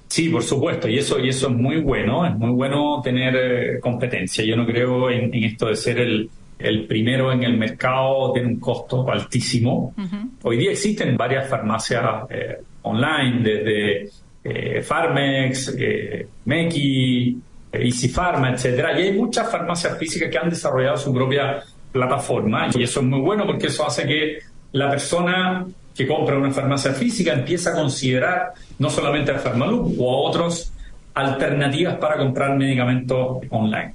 [0.09, 3.81] Sí, por supuesto, y eso, y eso es muy bueno, es muy bueno tener eh,
[3.81, 4.43] competencia.
[4.43, 8.61] Yo no creo en esto de ser el, el primero en el mercado tiene un
[8.61, 9.95] costo altísimo.
[10.43, 14.11] Hoy día existen varias farmacias eh, online, desde
[14.45, 17.39] eh, Farmex, eh, Meki,
[17.73, 22.83] Easy Pharma, etcétera, y hay muchas farmacias físicas que han desarrollado su propia plataforma y
[22.83, 24.39] eso es muy bueno porque eso hace que
[24.73, 30.15] la persona que compra una farmacia física empieza a considerar no solamente a Farmalup o
[30.15, 30.73] a otras
[31.15, 33.93] alternativas para comprar medicamentos online.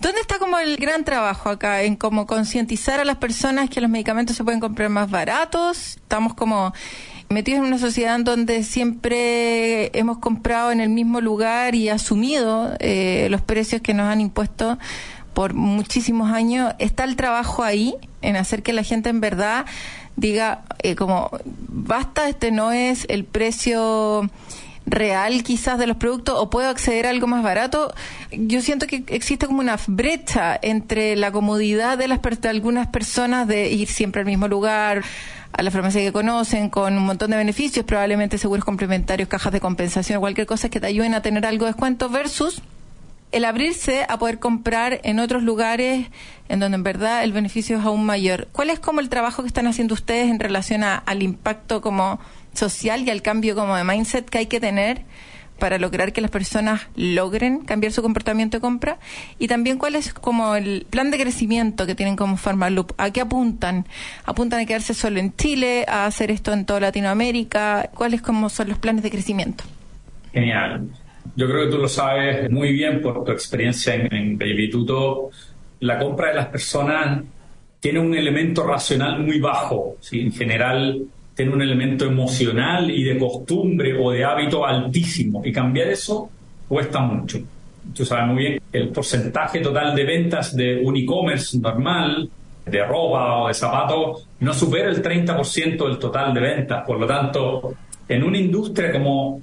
[0.00, 1.82] ¿Dónde está como el gran trabajo acá?
[1.82, 5.96] En como concientizar a las personas que los medicamentos se pueden comprar más baratos.
[5.96, 6.72] Estamos como
[7.28, 12.74] metidos en una sociedad en donde siempre hemos comprado en el mismo lugar y asumido
[12.80, 14.78] eh, los precios que nos han impuesto
[15.34, 16.72] por muchísimos años.
[16.78, 19.66] ¿Está el trabajo ahí en hacer que la gente en verdad
[20.16, 24.30] diga eh, como basta, este no es el precio
[24.90, 27.92] real quizás de los productos o puedo acceder a algo más barato,
[28.30, 33.70] yo siento que existe como una brecha entre la comodidad de, las, algunas personas de
[33.70, 35.02] ir siempre al mismo lugar,
[35.52, 39.60] a la farmacia que conocen, con un montón de beneficios, probablemente seguros complementarios, cajas de
[39.60, 42.62] compensación cualquier cosa que te ayuden a tener algo de descuento, versus
[43.32, 46.08] el abrirse a poder comprar en otros lugares
[46.48, 48.48] en donde en verdad el beneficio es aún mayor.
[48.52, 52.18] ¿Cuál es como el trabajo que están haciendo ustedes en relación al impacto como
[52.54, 55.02] social y al cambio como de mindset que hay que tener
[55.60, 58.98] para lograr que las personas logren cambiar su comportamiento de compra
[59.38, 63.20] y también cuál es como el plan de crecimiento que tienen como Pharmaloop, a qué
[63.20, 63.86] apuntan,
[64.24, 68.70] apuntan a quedarse solo en Chile, a hacer esto en toda Latinoamérica, cuáles como son
[68.70, 69.62] los planes de crecimiento.
[70.32, 70.88] Genial.
[71.36, 74.38] Yo creo que tú lo sabes muy bien por tu experiencia en, en
[75.80, 77.22] La compra de las personas
[77.78, 79.96] tiene un elemento racional muy bajo.
[80.00, 80.20] ¿sí?
[80.20, 81.02] En general,
[81.40, 85.40] tiene un elemento emocional y de costumbre o de hábito altísimo.
[85.42, 86.28] Y cambiar eso
[86.68, 87.38] cuesta mucho.
[87.94, 92.28] Tú sabes muy bien, el porcentaje total de ventas de un e-commerce normal,
[92.66, 96.84] de ropa o de zapatos, no supera el 30% del total de ventas.
[96.86, 97.74] Por lo tanto,
[98.06, 99.40] en una industria como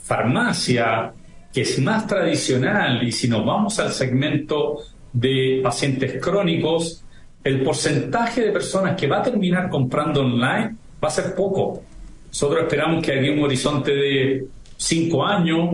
[0.00, 1.12] farmacia,
[1.52, 4.76] que es más tradicional, y si nos vamos al segmento
[5.12, 7.02] de pacientes crónicos,
[7.42, 11.82] el porcentaje de personas que va a terminar comprando online va a ser poco.
[12.28, 15.70] Nosotros esperamos que aquí un horizonte de 5 años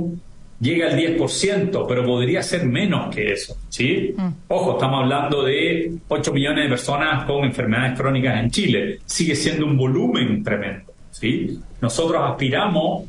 [0.61, 3.57] llegue al 10%, pero podría ser menos que eso.
[3.69, 4.15] ¿sí?
[4.17, 4.29] Mm.
[4.49, 8.99] Ojo, estamos hablando de 8 millones de personas con enfermedades crónicas en Chile.
[9.05, 10.93] Sigue siendo un volumen tremendo.
[11.11, 11.59] ¿sí?
[11.81, 13.05] Nosotros aspiramos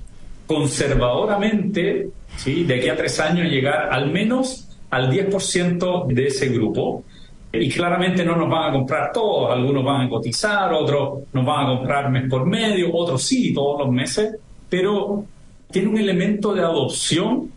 [0.46, 2.64] conservadoramente, ¿sí?
[2.64, 7.04] de aquí a 3 años, llegar al menos al 10% de ese grupo
[7.52, 11.66] y claramente no nos van a comprar todos, algunos van a cotizar, otros nos van
[11.66, 14.36] a comprar mes por medio, otros sí, todos los meses,
[14.70, 15.26] pero
[15.72, 17.52] tiene un elemento de adopción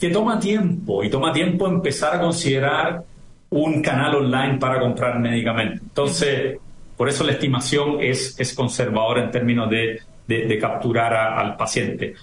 [0.00, 3.02] que toma tiempo y toma tiempo empezar a considerar
[3.50, 5.82] un canal online para comprar medicamentos.
[5.82, 6.58] Entonces,
[6.96, 12.14] por eso la estimación es, es conservadora en términos de, de, capturar al paciente.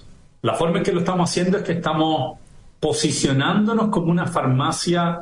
[0.42, 2.38] La forma en que lo estamos haciendo es que estamos
[2.78, 5.20] posicionándonos como una farmacia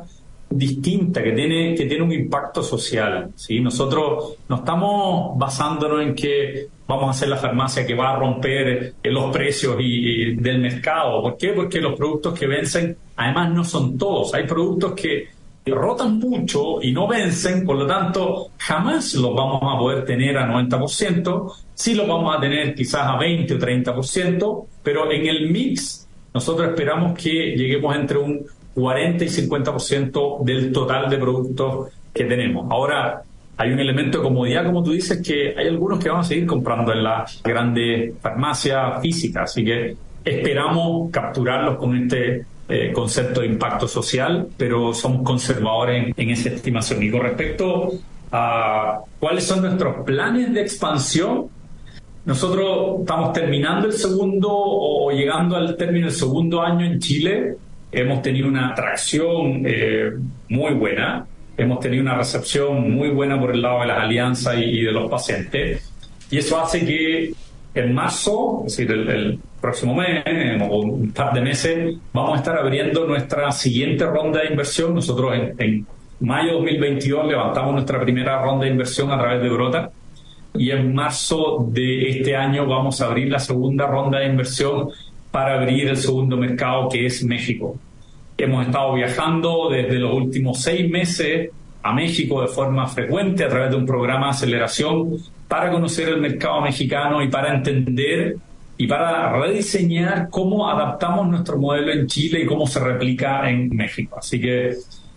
[0.49, 3.31] distinta, que tiene, que tiene un impacto social.
[3.35, 3.59] ¿sí?
[3.59, 8.95] Nosotros no estamos basándonos en que vamos a hacer la farmacia que va a romper
[9.01, 11.21] eh, los precios y, del mercado.
[11.21, 11.49] ¿Por qué?
[11.49, 14.33] Porque los productos que vencen, además no son todos.
[14.33, 15.29] Hay productos que
[15.73, 20.47] rotan mucho y no vencen, por lo tanto, jamás los vamos a poder tener a
[20.47, 26.07] 90%, sí los vamos a tener quizás a 20 o 30%, pero en el mix
[26.33, 28.45] nosotros esperamos que lleguemos entre un
[28.75, 32.67] 40 y 50% del total de productos que tenemos.
[32.69, 33.23] Ahora,
[33.57, 36.45] hay un elemento de comodidad, como tú dices, que hay algunos que van a seguir
[36.45, 39.95] comprando en las grandes farmacias físicas, así que
[40.25, 47.03] esperamos capturarlos con este eh, concepto de impacto social, pero somos conservadores en, esa estimación.
[47.03, 47.91] Y con respecto
[48.31, 51.47] a cuáles son nuestros planes de expansión,
[52.25, 57.55] nosotros estamos terminando el segundo o llegando al término del segundo año en Chile.
[57.95, 60.11] Hemos tenido una atracción eh,
[60.49, 61.25] muy buena,
[61.55, 65.09] hemos tenido una recepción muy buena por el lado de las alianzas y, de los
[65.09, 65.93] pacientes.
[66.29, 67.31] Y eso hace que
[67.73, 70.25] en marzo, es decir, el próximo mes
[70.69, 74.93] o un par de meses, vamos a estar abriendo nuestra siguiente ronda de inversión.
[74.93, 75.87] Nosotros en,
[76.19, 79.89] mayo de 2022 levantamos nuestra primera ronda de inversión a través de Brota
[80.53, 84.89] y en marzo de este año vamos a abrir la segunda ronda de inversión
[85.35, 87.75] para abrir el segundo mercado que es México.
[88.37, 91.49] Hemos estado viajando desde los últimos seis meses
[91.83, 95.17] a México de forma frecuente a través de un programa de aceleración
[95.49, 98.37] para conocer el mercado mexicano y para entender
[98.77, 104.15] y para rediseñar cómo adaptamos nuestro modelo en Chile y cómo se replica en México.
[104.17, 104.73] Así que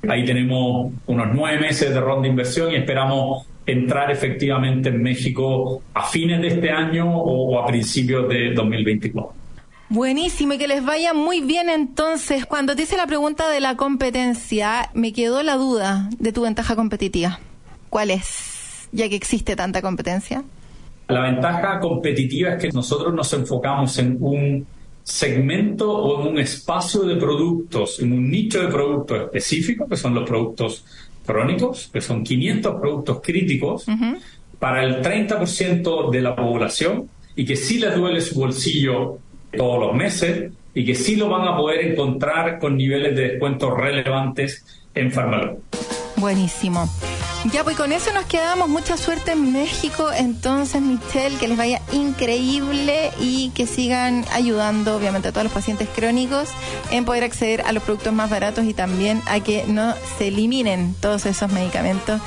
[0.08, 5.80] ahí tenemos unos nueve meses de ronda de inversión y esperamos entrar efectivamente en México
[5.94, 9.38] a fines de este año o a principios de 2024.
[9.90, 12.44] Buenísimo y que les vaya muy bien entonces.
[12.44, 16.76] Cuando te hice la pregunta de la competencia, me quedó la duda de tu ventaja
[16.76, 17.40] competitiva.
[17.88, 18.88] ¿Cuál es?
[18.92, 20.44] Ya que existe tanta competencia.
[21.08, 24.66] La ventaja competitiva es que nosotros nos enfocamos en un
[25.02, 30.14] segmento o en un espacio de productos, en un nicho de productos específico, que son
[30.14, 30.84] los productos
[31.24, 33.86] crónicos, que son 500 productos críticos,
[34.58, 39.18] para el 30% de la población y que sí les duele su bolsillo
[39.56, 43.74] todos los meses y que sí lo van a poder encontrar con niveles de descuento
[43.74, 45.58] relevantes en Farmalón.
[46.16, 46.88] Buenísimo.
[47.52, 48.68] Ya, pues con eso nos quedamos.
[48.68, 50.10] Mucha suerte en México.
[50.12, 55.88] Entonces, Michelle, que les vaya increíble y que sigan ayudando, obviamente, a todos los pacientes
[55.94, 56.48] crónicos
[56.90, 60.94] en poder acceder a los productos más baratos y también a que no se eliminen
[61.00, 62.20] todos esos medicamentos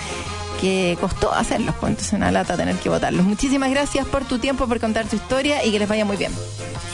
[0.62, 3.26] que costó hacerlos, pues entonces una lata tener que votarlos.
[3.26, 6.32] Muchísimas gracias por tu tiempo, por contar tu historia y que les vaya muy bien.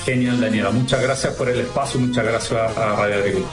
[0.06, 0.72] Genial, Daniela.
[0.72, 3.52] Muchas gracias por el espacio, muchas gracias a Radio Agricultura.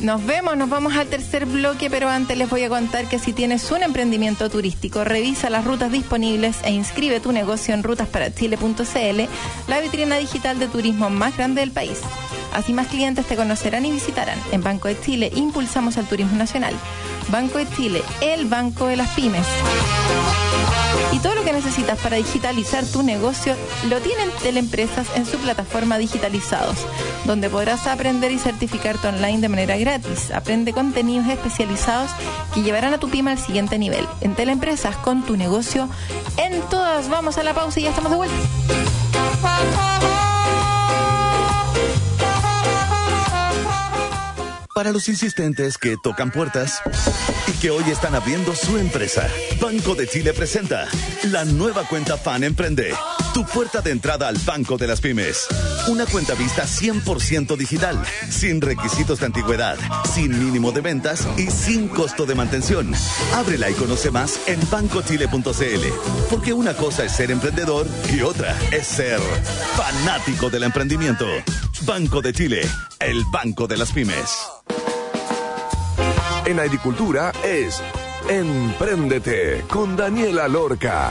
[0.00, 3.32] Nos vemos, nos vamos al tercer bloque, pero antes les voy a contar que si
[3.32, 9.22] tienes un emprendimiento turístico, revisa las rutas disponibles e inscribe tu negocio en rutasparachile.cl,
[9.68, 12.00] la vitrina digital de turismo más grande del país.
[12.52, 14.38] Así más clientes te conocerán y visitarán.
[14.52, 16.74] En Banco de Chile impulsamos al turismo nacional.
[17.30, 19.46] Banco de Chile, el banco de las pymes.
[21.12, 23.54] Y todo lo que necesitas para digitalizar tu negocio
[23.88, 26.78] lo tienen Teleempresas en su plataforma Digitalizados,
[27.24, 30.30] donde podrás aprender y certificarte online de manera gratis.
[30.30, 32.10] Aprende contenidos especializados
[32.54, 34.06] que llevarán a tu pyme al siguiente nivel.
[34.20, 35.88] En Teleempresas, con tu negocio
[36.36, 37.08] en todas.
[37.08, 38.36] Vamos a la pausa y ya estamos de vuelta.
[44.74, 46.80] Para los insistentes que tocan puertas
[47.46, 49.28] y que hoy están abriendo su empresa,
[49.60, 50.88] Banco de Chile presenta
[51.30, 52.92] la nueva cuenta Fan Emprende,
[53.32, 55.46] tu puerta de entrada al Banco de las Pymes.
[55.88, 59.78] Una cuenta vista 100% digital, sin requisitos de antigüedad,
[60.12, 62.92] sin mínimo de ventas y sin costo de mantención.
[63.34, 65.86] Ábrela y conoce más en bancochile.cl,
[66.30, 69.20] porque una cosa es ser emprendedor y otra es ser
[69.76, 71.26] fanático del emprendimiento.
[71.86, 72.62] Banco de Chile,
[73.00, 74.38] el Banco de las Pymes.
[76.44, 77.80] En agricultura es
[78.28, 81.10] Empréndete con Daniela Lorca.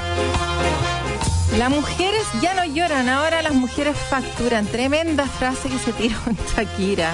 [1.58, 4.66] Las mujeres ya no lloran, ahora las mujeres facturan.
[4.66, 6.16] Tremenda frase que se tiró
[6.56, 7.12] Shakira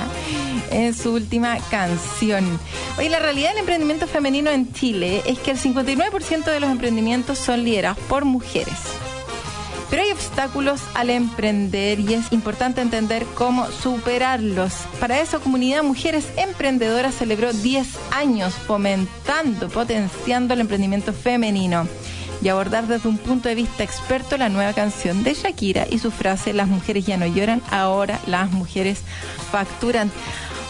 [0.70, 2.60] en su última canción.
[3.00, 7.40] Oye, la realidad del emprendimiento femenino en Chile es que el 59% de los emprendimientos
[7.40, 8.76] son liderados por mujeres.
[9.90, 14.74] Pero hay obstáculos al emprender y es importante entender cómo superarlos.
[15.00, 21.88] Para eso, Comunidad Mujeres Emprendedoras celebró 10 años fomentando, potenciando el emprendimiento femenino
[22.42, 26.12] y abordar desde un punto de vista experto la nueva canción de Shakira y su
[26.12, 29.02] frase Las mujeres ya no lloran, ahora las mujeres
[29.52, 30.12] facturan.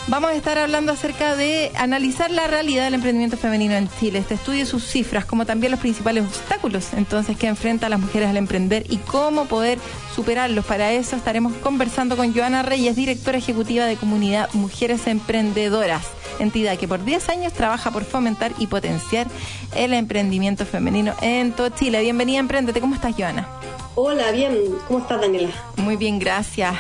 [0.10, 4.36] Vamos a estar hablando acerca de analizar la realidad del emprendimiento femenino en Chile, este
[4.36, 8.38] estudio y sus cifras, como también los principales obstáculos entonces que enfrentan las mujeres al
[8.38, 9.80] emprender y cómo poder
[10.16, 10.64] superarlos.
[10.64, 16.06] Para eso estaremos conversando con Joana Reyes, directora ejecutiva de Comunidad Mujeres Emprendedoras.
[16.40, 19.28] Entidad que por 10 años trabaja por fomentar y potenciar
[19.76, 22.02] el emprendimiento femenino en todo Chile.
[22.02, 22.82] Bienvenida a Emprendete.
[22.82, 23.48] ¿Cómo estás, Joana?
[23.96, 24.56] Hola, bien.
[24.88, 25.50] ¿Cómo estás, Daniela?
[25.78, 26.76] Muy bien, gracias.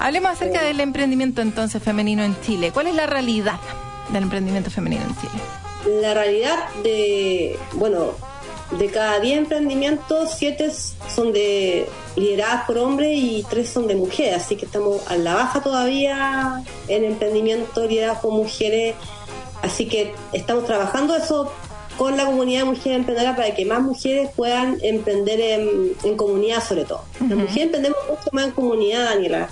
[0.00, 2.72] Hablemos acerca del emprendimiento entonces femenino en Chile.
[2.72, 3.60] ¿Cuál es la realidad
[4.12, 6.00] del emprendimiento femenino en Chile?
[6.00, 8.14] La realidad de, bueno,
[8.72, 10.70] de cada 10 emprendimientos, 7
[11.14, 15.34] son de lideradas por hombres y 3 son de mujeres, así que estamos a la
[15.34, 18.94] baja todavía en emprendimiento liderados por mujeres,
[19.62, 21.50] así que estamos trabajando eso
[21.96, 26.84] con la comunidad de mujeres emprendedoras para que más mujeres puedan emprender en, comunidad sobre
[26.84, 27.02] todo.
[27.20, 29.48] Las mujeres emprendemos mucho más en comunidad, Daniela.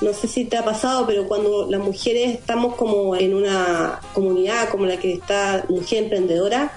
[0.00, 4.68] No sé si te ha pasado, pero cuando las mujeres estamos como en una comunidad
[4.68, 6.72] como la que está Mujer Emprendedora,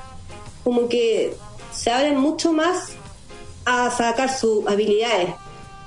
[0.64, 1.34] como que
[1.72, 2.94] se abren mucho más
[3.66, 5.30] a sacar sus habilidades,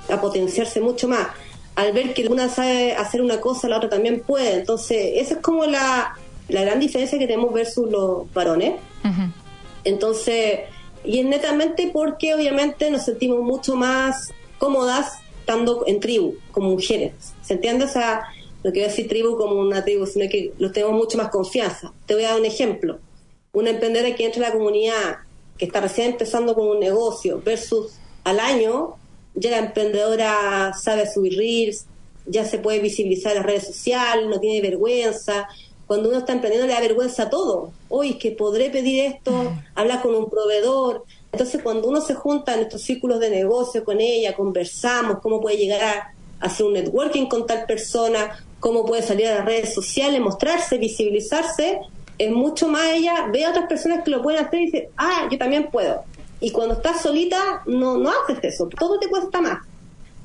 [0.09, 1.27] a potenciarse mucho más.
[1.75, 4.53] Al ver que una sabe hacer una cosa, la otra también puede.
[4.55, 6.15] Entonces, esa es como la,
[6.49, 8.75] la gran diferencia que tenemos versus los varones.
[9.83, 10.59] Entonces,
[11.03, 17.13] y es netamente porque obviamente nos sentimos mucho más cómodas estando en tribu, como mujeres.
[17.41, 17.85] ¿Se entiende?
[17.85, 18.23] O sea,
[18.63, 21.91] no quiero decir tribu como una tribu, sino que los tenemos mucho más confianza.
[22.05, 22.99] Te voy a dar un ejemplo.
[23.51, 25.17] Una emprendedora que entra a la comunidad
[25.57, 27.93] que está recién empezando con un negocio versus
[28.23, 28.95] al año,
[29.35, 31.85] ya la emprendedora sabe subir reels,
[32.25, 35.47] ya se puede visibilizar en las redes sociales, no tiene vergüenza.
[35.87, 37.71] Cuando uno está emprendiendo le da vergüenza a todo.
[37.89, 41.03] Hoy que podré pedir esto, hablar con un proveedor.
[41.31, 45.57] Entonces cuando uno se junta en estos círculos de negocio con ella, conversamos cómo puede
[45.57, 50.21] llegar a hacer un networking con tal persona, cómo puede salir a las redes sociales,
[50.21, 51.81] mostrarse, visibilizarse,
[52.17, 55.27] es mucho más ella ve a otras personas que lo pueden hacer y dice, ah,
[55.31, 56.03] yo también puedo.
[56.39, 59.59] Y cuando estás solita, no, no haces eso, todo te cuesta más.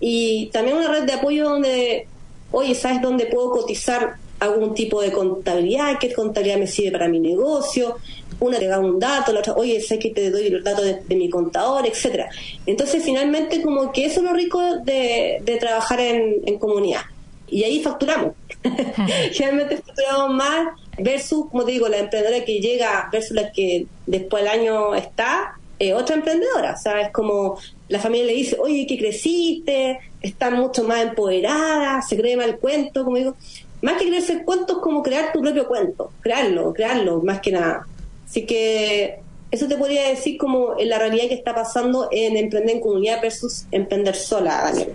[0.01, 2.07] Y también una red de apoyo donde,
[2.51, 5.99] oye, ¿sabes dónde puedo cotizar algún tipo de contabilidad?
[5.99, 7.97] ¿Qué contabilidad me sirve para mi negocio?
[8.41, 11.03] Una te da un dato, la otra, oye, sé que te doy el dato de,
[11.16, 12.28] mi contador, etcétera.
[12.66, 17.03] Entonces, finalmente, como que eso es lo rico de, de trabajar en, en comunidad.
[17.51, 18.34] Y ahí facturamos.
[19.32, 20.68] Generalmente facturamos más
[20.99, 25.59] versus, como te digo, la emprendedora que llega versus la que después del año está,
[25.94, 26.74] otra emprendedora.
[26.74, 32.03] O sea, es como la familia le dice, oye, que creciste, está mucho más empoderada,
[32.03, 33.34] se cree mal cuento, como digo.
[33.80, 37.53] Más que creerse el cuento es como crear tu propio cuento, crearlo, crearlo, más que
[37.53, 37.86] nada.
[38.26, 39.20] Así que
[39.53, 43.22] eso te podría decir como en la realidad que está pasando en emprender en comunidad
[43.22, 44.94] versus emprender sola, Daniel.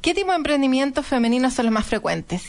[0.00, 2.42] ¿Qué tipo de emprendimientos femeninos son los más frecuentes?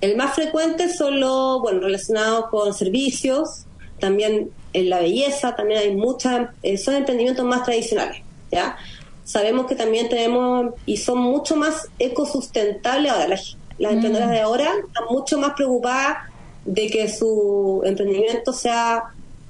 [0.00, 3.66] El más frecuente son los, bueno, relacionados con servicios,
[3.98, 8.76] también en la belleza, también hay muchas, eh, son emprendimientos más tradicionales, ¿ya?
[9.24, 14.70] Sabemos que también tenemos, y son mucho más ecosustentables ahora, las, las emprendedoras de ahora
[14.86, 16.18] están mucho más preocupadas
[16.64, 19.02] de que su emprendimiento sea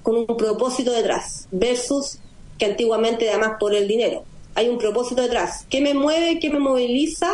[0.03, 2.18] con un propósito detrás, versus
[2.59, 4.24] que antiguamente además por el dinero.
[4.55, 5.66] Hay un propósito detrás.
[5.68, 7.30] ¿Qué me mueve, qué me moviliza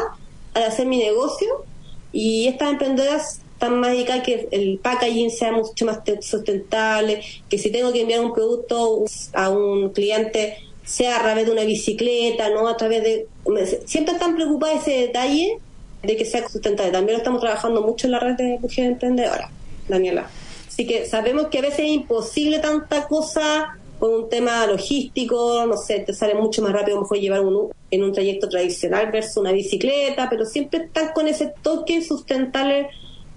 [0.55, 1.65] al hacer mi negocio?
[2.13, 7.71] Y estas emprendedoras están más dedicadas que el packaging sea mucho más sustentable, que si
[7.71, 12.69] tengo que enviar un producto a un cliente sea a través de una bicicleta, no
[12.69, 13.27] a través de...
[13.87, 15.59] Siempre están preocupadas ese detalle
[16.03, 16.93] de que sea sustentable.
[16.93, 19.51] También lo estamos trabajando mucho en la red de mujeres emprendedoras,
[19.89, 20.31] Daniela.
[20.69, 25.77] Así que sabemos que a veces es imposible tanta cosa con un tema logístico, no
[25.77, 29.53] sé, te sale mucho más rápido mejor llevar un, en un trayecto tradicional versus una
[29.53, 32.89] bicicleta, pero siempre están con ese toque sustentable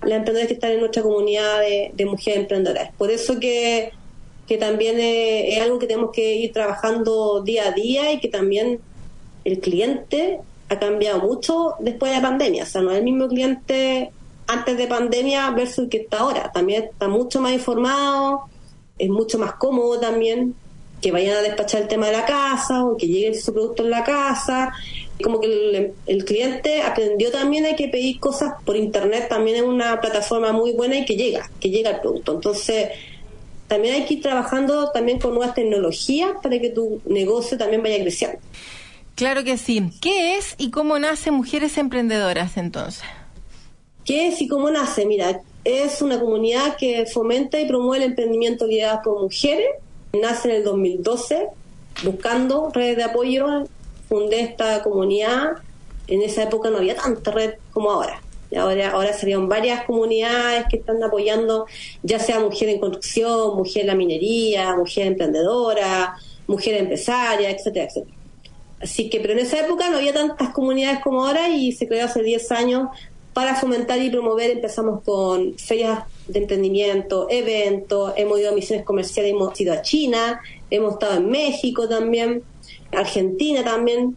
[0.02, 1.60] las emprendedoras que están en nuestra comunidad
[1.94, 2.92] de, mujeres emprendedoras.
[2.98, 3.92] Por eso que,
[4.48, 8.80] que también es, algo que tenemos que ir trabajando día a día y que también
[9.46, 10.40] el cliente
[10.70, 12.64] ha cambiado mucho después de la pandemia.
[12.64, 14.12] O sea, no es el mismo cliente
[14.48, 16.52] antes de pandemia versus el que está ahora.
[16.52, 18.50] También está mucho más informado,
[19.00, 20.54] es mucho más cómodo también
[21.02, 23.90] que vayan a despachar el tema de la casa o que llegue su producto en
[23.90, 24.74] la casa.
[25.24, 30.00] Como que el, cliente aprendió también a que pedir cosas por internet también es una
[30.00, 32.36] plataforma muy buena y que llega, que llega el producto.
[32.36, 32.90] Entonces,
[33.68, 38.02] también hay que ir trabajando también con nuevas tecnologías para que tu negocio también vaya
[38.02, 38.40] creciendo.
[39.16, 39.92] Claro que sí.
[40.02, 43.04] ¿Qué es y cómo nace Mujeres Emprendedoras entonces?
[44.06, 45.06] ¿Qué es y cómo nace?
[45.06, 49.70] Mira, es una comunidad que fomenta y promueve el emprendimiento guiado por mujeres.
[50.14, 51.48] Nace en el 2012
[52.04, 53.68] buscando redes de apoyo.
[54.08, 55.52] Fundé esta comunidad.
[56.08, 58.22] En esa época no había tanta red como ahora.
[58.58, 61.68] Ahora, ahora serían varias comunidades que están apoyando,
[62.02, 66.16] ya sea mujer en construcción, mujer en la minería, mujer emprendedora,
[66.48, 68.18] mujer empresaria, etcétera, etcétera.
[68.82, 72.06] Así que, pero en esa época no había tantas comunidades como ahora y se creó
[72.06, 72.90] hace 10 años
[73.34, 79.32] para fomentar y promover empezamos con ferias de emprendimiento, eventos, hemos ido a misiones comerciales,
[79.32, 82.44] hemos ido a China, hemos estado en México también,
[82.92, 84.16] Argentina también,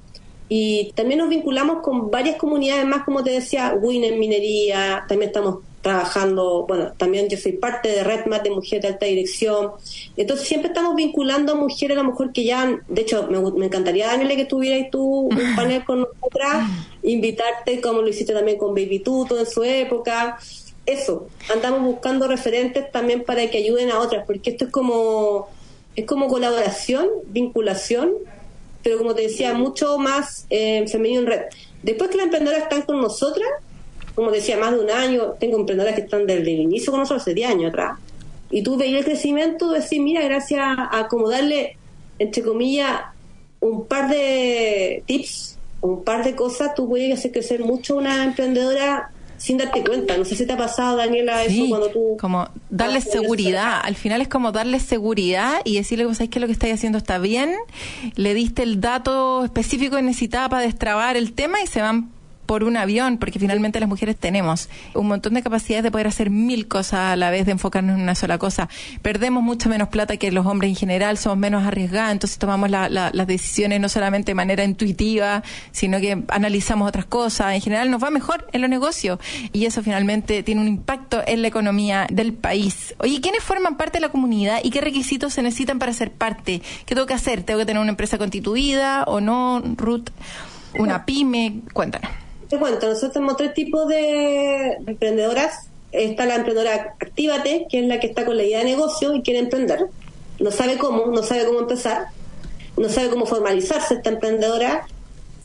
[0.49, 5.61] y también nos vinculamos con varias comunidades más, como te decía, Win minería, también estamos
[5.83, 9.73] trabajando, bueno, también yo soy parte de RedMat de Mujeres de Alta Dirección.
[10.17, 14.07] Entonces siempre estamos vinculando a mujeres a lo mejor que ya, de hecho, me, encantaría,
[14.07, 16.69] Daniela, que tuvieras tú un panel con nosotras,
[17.03, 20.39] invitarte como lo hiciste también con Baby Tuto en su época.
[20.87, 25.49] Eso, andamos buscando referentes también para que ayuden a otras, porque esto es como,
[25.95, 28.13] es como colaboración, vinculación,
[28.83, 31.41] pero como te decía, mucho más eh, femenino en red.
[31.83, 33.49] Después que las emprendedoras están con nosotras,
[34.15, 37.23] como decía, más de un año, tengo emprendedoras que están desde el inicio con nosotros,
[37.23, 37.99] hace 10 años atrás,
[38.51, 41.79] y tú veías el crecimiento, decir, mira, gracias a como darle,
[42.19, 43.03] entre comillas,
[43.61, 45.52] un par de tips,
[45.83, 50.17] un par de cosas, tú puedes hacer crecer mucho una emprendedora sin darte cuenta.
[50.17, 52.17] No sé si te ha pasado, Daniela, eso Sí, cuando tú...
[52.21, 53.81] como darle seguridad.
[53.83, 57.19] Al final es como darle seguridad y decirle, ¿sabes que lo que estáis haciendo está
[57.19, 57.57] bien?
[58.15, 62.11] Le diste el dato específico que necesitaba para destrabar el tema y se van
[62.53, 66.29] por un avión, porque finalmente las mujeres tenemos un montón de capacidades de poder hacer
[66.29, 68.69] mil cosas a la vez, de enfocarnos en una sola cosa.
[69.01, 72.91] Perdemos mucho menos plata que los hombres en general, somos menos arriesgadas, entonces tomamos la-
[72.91, 77.55] la- las decisiones no solamente de manera intuitiva, sino que analizamos otras cosas.
[77.55, 79.19] En general nos va mejor en los negocios
[79.55, 82.95] y eso finalmente tiene un impacto en la economía del país.
[82.99, 86.61] Oye, ¿quiénes forman parte de la comunidad y qué requisitos se necesitan para ser parte?
[86.85, 87.45] ¿Qué tengo que hacer?
[87.45, 90.11] ¿Tengo que tener una empresa constituida o no, Ruth?
[90.79, 91.61] ¿Una pyme?
[91.73, 92.11] Cuéntanos.
[92.53, 95.71] Te nosotros tenemos tres tipos de emprendedoras.
[95.91, 99.23] Está la emprendedora Actívate, que es la que está con la idea de negocio y
[99.23, 99.87] quiere emprender.
[100.39, 102.09] No sabe cómo, no sabe cómo empezar,
[102.77, 104.87] no sabe cómo formalizarse esta emprendedora.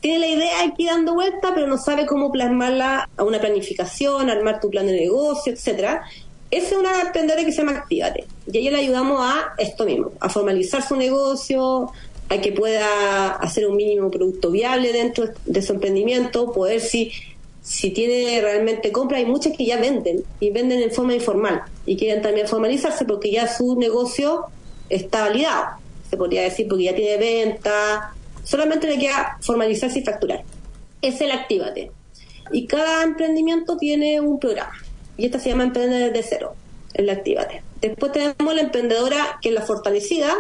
[0.02, 4.60] Tiene la idea aquí dando vuelta, pero no sabe cómo plasmarla a una planificación, armar
[4.60, 6.04] tu plan de negocio, etcétera.
[6.52, 8.26] Esa es una emprendedora que se llama Actívate.
[8.52, 11.90] Y a ella le ayudamos a esto mismo, a formalizar su negocio,
[12.30, 17.12] a que pueda hacer un mínimo producto viable dentro de su emprendimiento, poder si,
[17.62, 21.96] si tiene realmente compra, hay muchas que ya venden y venden en forma informal y
[21.96, 24.46] quieren también formalizarse porque ya su negocio
[24.90, 25.78] está validado,
[26.10, 28.14] se podría decir, porque ya tiene venta,
[28.44, 30.44] solamente le queda formalizarse y facturar.
[31.02, 31.92] Es el Actívate.
[32.52, 34.74] Y cada emprendimiento tiene un programa.
[35.18, 36.56] Y esta se llama Emprender desde cero,
[36.94, 37.62] el Actívate.
[37.82, 40.34] Después tenemos la emprendedora, que es la fortalecida,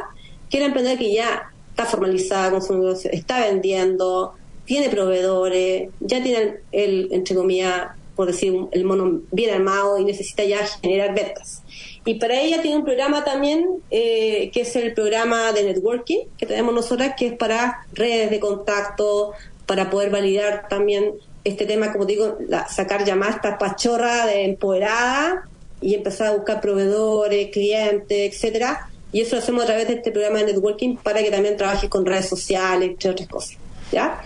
[0.49, 4.33] que es la emprendedora que ya está formalizada con su negocio, está vendiendo,
[4.65, 10.43] tiene proveedores, ya tiene el, entre comillas, por decir, el mono bien armado y necesita
[10.43, 11.61] ya generar ventas.
[12.03, 16.47] Y para ella tiene un programa también, eh, que es el programa de networking que
[16.47, 19.33] tenemos nosotras, que es para redes de contacto,
[19.67, 21.11] para poder validar también
[21.43, 25.47] este tema, como digo, la- sacar más esta pachorra de empoderada
[25.79, 28.89] y empezar a buscar proveedores, clientes, etcétera.
[29.11, 31.89] Y eso lo hacemos a través de este programa de networking para que también trabajes
[31.89, 33.57] con redes sociales, entre otras cosas.
[33.91, 34.21] ¿Ya?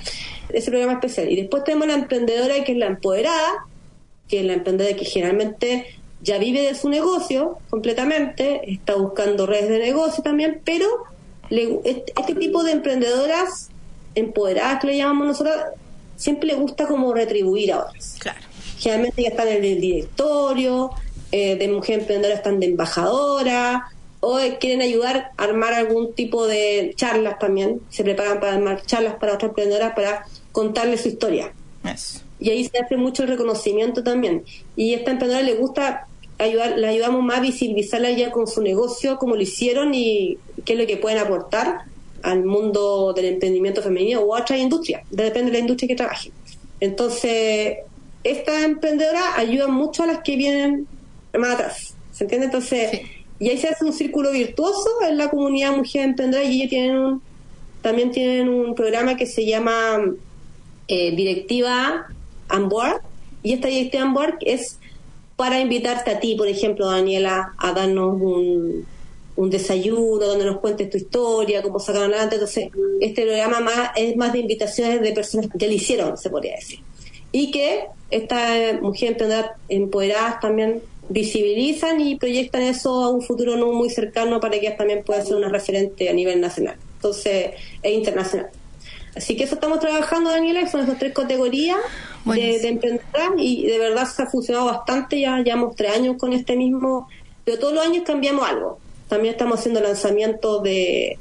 [0.50, 1.30] Ese programa especial.
[1.32, 3.66] Y después tenemos la emprendedora que es la empoderada,
[4.28, 5.86] que es la emprendedora que generalmente
[6.24, 10.88] ya vive de su negocio completamente, está buscando redes de negocio también, pero
[11.50, 13.70] le- este, este tipo de emprendedoras
[14.16, 15.56] empoderadas que le llamamos nosotros,
[16.16, 18.18] siempre le gusta como retribuir a otras.
[18.20, 18.40] Claro.
[18.80, 20.92] Generalmente ya están en el directorio,
[21.32, 23.90] eh, de mujer emprendedora están de embajadora,
[24.22, 29.16] o quieren ayudar a armar algún tipo de charlas también, se preparan para armar charlas
[29.16, 31.54] para otras emprendedoras para contarles su historia
[32.40, 34.44] y ahí se hace mucho el reconocimiento también.
[34.76, 36.08] Y a esta emprendedora le gusta
[36.38, 40.74] ayudar, la ayudamos más a visibilizarla ya con su negocio, como lo hicieron y qué
[40.74, 41.82] es lo que pueden aportar
[42.24, 46.32] al mundo del emprendimiento femenino o a otra industria, depende de la industria que trabaje.
[46.80, 47.78] Entonces,
[48.24, 50.88] esta emprendedora ayuda mucho a las que vienen
[51.38, 52.46] más atrás, ¿se entiende?
[52.48, 53.02] Entonces, Sí.
[53.42, 56.96] Y ahí se hace un círculo virtuoso en la comunidad mujer emprendedora y ellos tienen
[56.96, 57.22] un,
[57.82, 60.00] también tienen un programa que se llama
[60.88, 62.06] eh, directiva
[62.52, 63.02] Onboard
[63.42, 64.78] y esta directiva Onboard es
[65.38, 68.86] para invitarte a ti, por ejemplo, Daniela, a darnos un,
[69.36, 72.36] un desayuno donde nos cuentes tu historia, cómo sacaron adelante.
[72.36, 72.70] Entonces,
[73.00, 76.82] este programa más es más de invitaciones de personas que lo hicieron, se podría decir.
[77.32, 79.18] Y que estas mujeres
[79.68, 84.78] empoderadas también visibilizan y proyectan eso a un futuro no muy cercano para que ellas
[84.78, 86.76] también puedan ser una referente a nivel nacional.
[86.96, 88.50] Entonces, es internacional.
[89.16, 91.78] Así que eso estamos trabajando, Daniela, son esas tres categorías
[92.26, 96.32] de, de emprendedoras y de verdad se ha funcionado bastante, ya llevamos tres años con
[96.32, 97.10] este mismo,
[97.44, 98.80] pero todos los años cambiamos algo.
[99.10, 101.20] También estamos haciendo lanzamientos de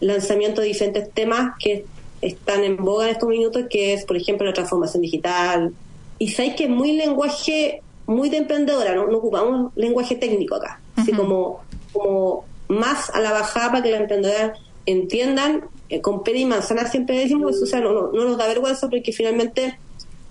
[0.00, 1.84] lanzamiento de diferentes temas que
[2.20, 5.72] están en boga en estos minutos, que es, por ejemplo, la transformación digital.
[6.18, 10.80] Y sabéis que es muy lenguaje muy de emprendedora, no, no ocupamos lenguaje técnico acá,
[10.96, 11.60] así como,
[11.92, 16.90] como más a la bajada para que las emprendedoras entiendan, eh, con pera y manzana
[16.90, 19.78] siempre decimos, o sea, no, no, no nos da vergüenza porque finalmente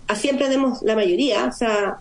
[0.07, 1.99] así emprendemos la mayoría, o sea,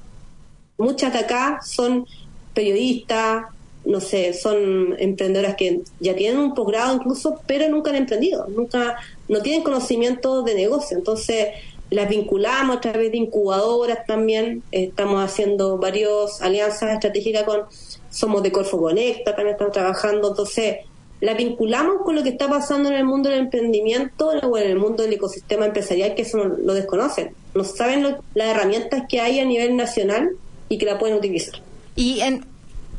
[0.78, 2.06] muchas de acá son
[2.54, 3.44] periodistas,
[3.84, 8.96] no sé, son emprendedoras que ya tienen un posgrado incluso, pero nunca han emprendido, nunca,
[9.28, 10.96] no tienen conocimiento de negocio.
[10.96, 11.48] Entonces,
[11.90, 14.62] las vinculamos a través de incubadoras también.
[14.72, 17.62] Estamos haciendo varias alianzas estratégicas con,
[18.10, 20.28] somos de Corfo Conecta, también estamos trabajando.
[20.30, 20.78] Entonces,
[21.20, 24.76] la vinculamos con lo que está pasando en el mundo del emprendimiento o en el
[24.78, 27.34] mundo del ecosistema empresarial, que eso no, lo desconocen.
[27.54, 30.30] No saben lo- las herramientas que hay a nivel nacional
[30.68, 31.60] y que la pueden utilizar.
[31.94, 32.44] Y en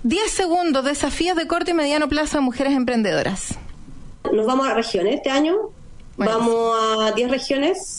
[0.04, 3.56] 10 segundos, desafíos de corto y mediano plazo a mujeres emprendedoras.
[4.32, 5.56] Nos vamos a regiones este año.
[6.18, 6.32] Bueno.
[6.40, 7.97] Vamos a 10 regiones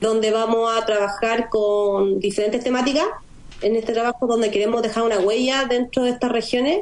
[0.00, 3.06] donde vamos a trabajar con diferentes temáticas.
[3.60, 6.80] En este trabajo donde queremos dejar una huella dentro de estas regiones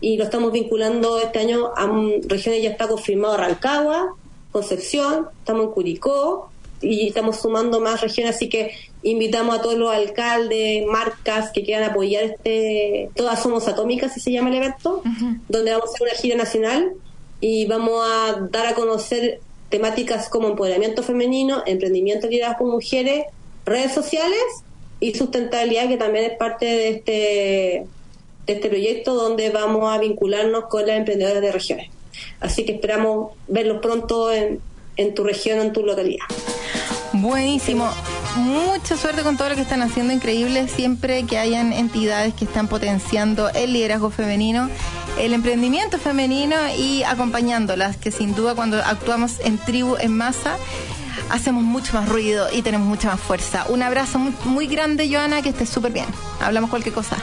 [0.00, 1.86] y lo estamos vinculando este año a
[2.26, 4.14] regiones ya está confirmado Rancagua,
[4.52, 6.50] Concepción, estamos en Curicó
[6.82, 11.90] y estamos sumando más regiones, así que invitamos a todos los alcaldes, marcas que quieran
[11.90, 15.02] apoyar este, todas somos atómicas, así se llama el evento,
[15.48, 16.92] donde vamos a hacer una gira nacional
[17.40, 19.40] y vamos a dar a conocer
[19.70, 23.24] temáticas como empoderamiento femenino, emprendimiento y liderazgo con mujeres,
[23.64, 24.42] redes sociales
[24.98, 27.12] y sustentabilidad, que también es parte de este,
[28.46, 31.90] de este proyecto donde vamos a vincularnos con las emprendedoras de regiones.
[32.40, 34.60] Así que esperamos verlos pronto en,
[34.96, 36.26] en tu región en tu localidad.
[37.20, 37.86] Buenísimo.
[38.36, 40.14] Mucha suerte con todo lo que están haciendo.
[40.14, 44.70] Increíble siempre que hayan entidades que están potenciando el liderazgo femenino,
[45.18, 50.56] el emprendimiento femenino y acompañándolas, que sin duda cuando actuamos en tribu, en masa,
[51.28, 53.66] hacemos mucho más ruido y tenemos mucha más fuerza.
[53.68, 56.06] Un abrazo muy, muy grande, Joana, que estés súper bien.
[56.40, 57.16] Hablamos cualquier cosa.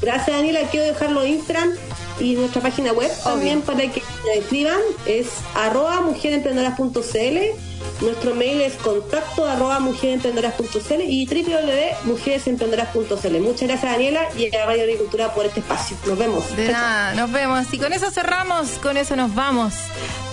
[0.00, 0.62] Gracias, Daniela.
[0.70, 1.72] Quiero dejarlo Instagram
[2.18, 4.80] y nuestra página web también para que nos escriban.
[5.04, 7.71] Es arroba mujeremprendedoras.cl.
[8.00, 13.40] Nuestro mail es contacto arroba y www.mujeresemprendedoras.cl.
[13.40, 15.96] Muchas gracias, Daniela, y a Radio Agricultura por este espacio.
[16.06, 16.56] Nos vemos.
[16.56, 17.72] De nada, nos vemos.
[17.72, 19.74] Y con eso cerramos, con eso nos vamos.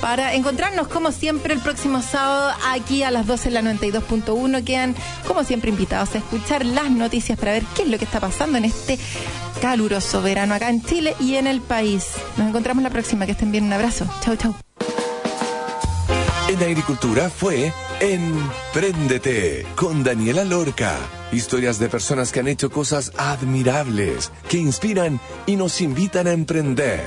[0.02, 4.64] Para encontrarnos, como siempre, el próximo sábado aquí a las 12 en la 92.1.
[4.64, 4.96] Quedan,
[5.28, 8.58] como siempre, invitados a escuchar las noticias para ver qué es lo que está pasando
[8.58, 8.98] en este
[9.62, 12.08] caluroso verano acá en Chile y en el país.
[12.38, 13.26] Nos encontramos la próxima.
[13.26, 13.66] Que estén bien.
[13.66, 14.06] Un abrazo.
[14.22, 14.56] Chau, chau.
[16.50, 20.98] En Agricultura fue Empréndete con Daniela Lorca.
[21.32, 27.06] Historias de personas que han hecho cosas admirables, que inspiran y nos invitan a emprender.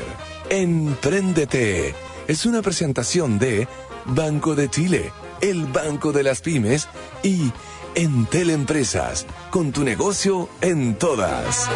[0.48, 1.92] Empréndete
[2.28, 3.66] es una presentación de
[4.04, 6.88] Banco de Chile, el Banco de las Pymes
[7.24, 7.50] y
[7.96, 11.68] Entel Empresas, con tu negocio en todas.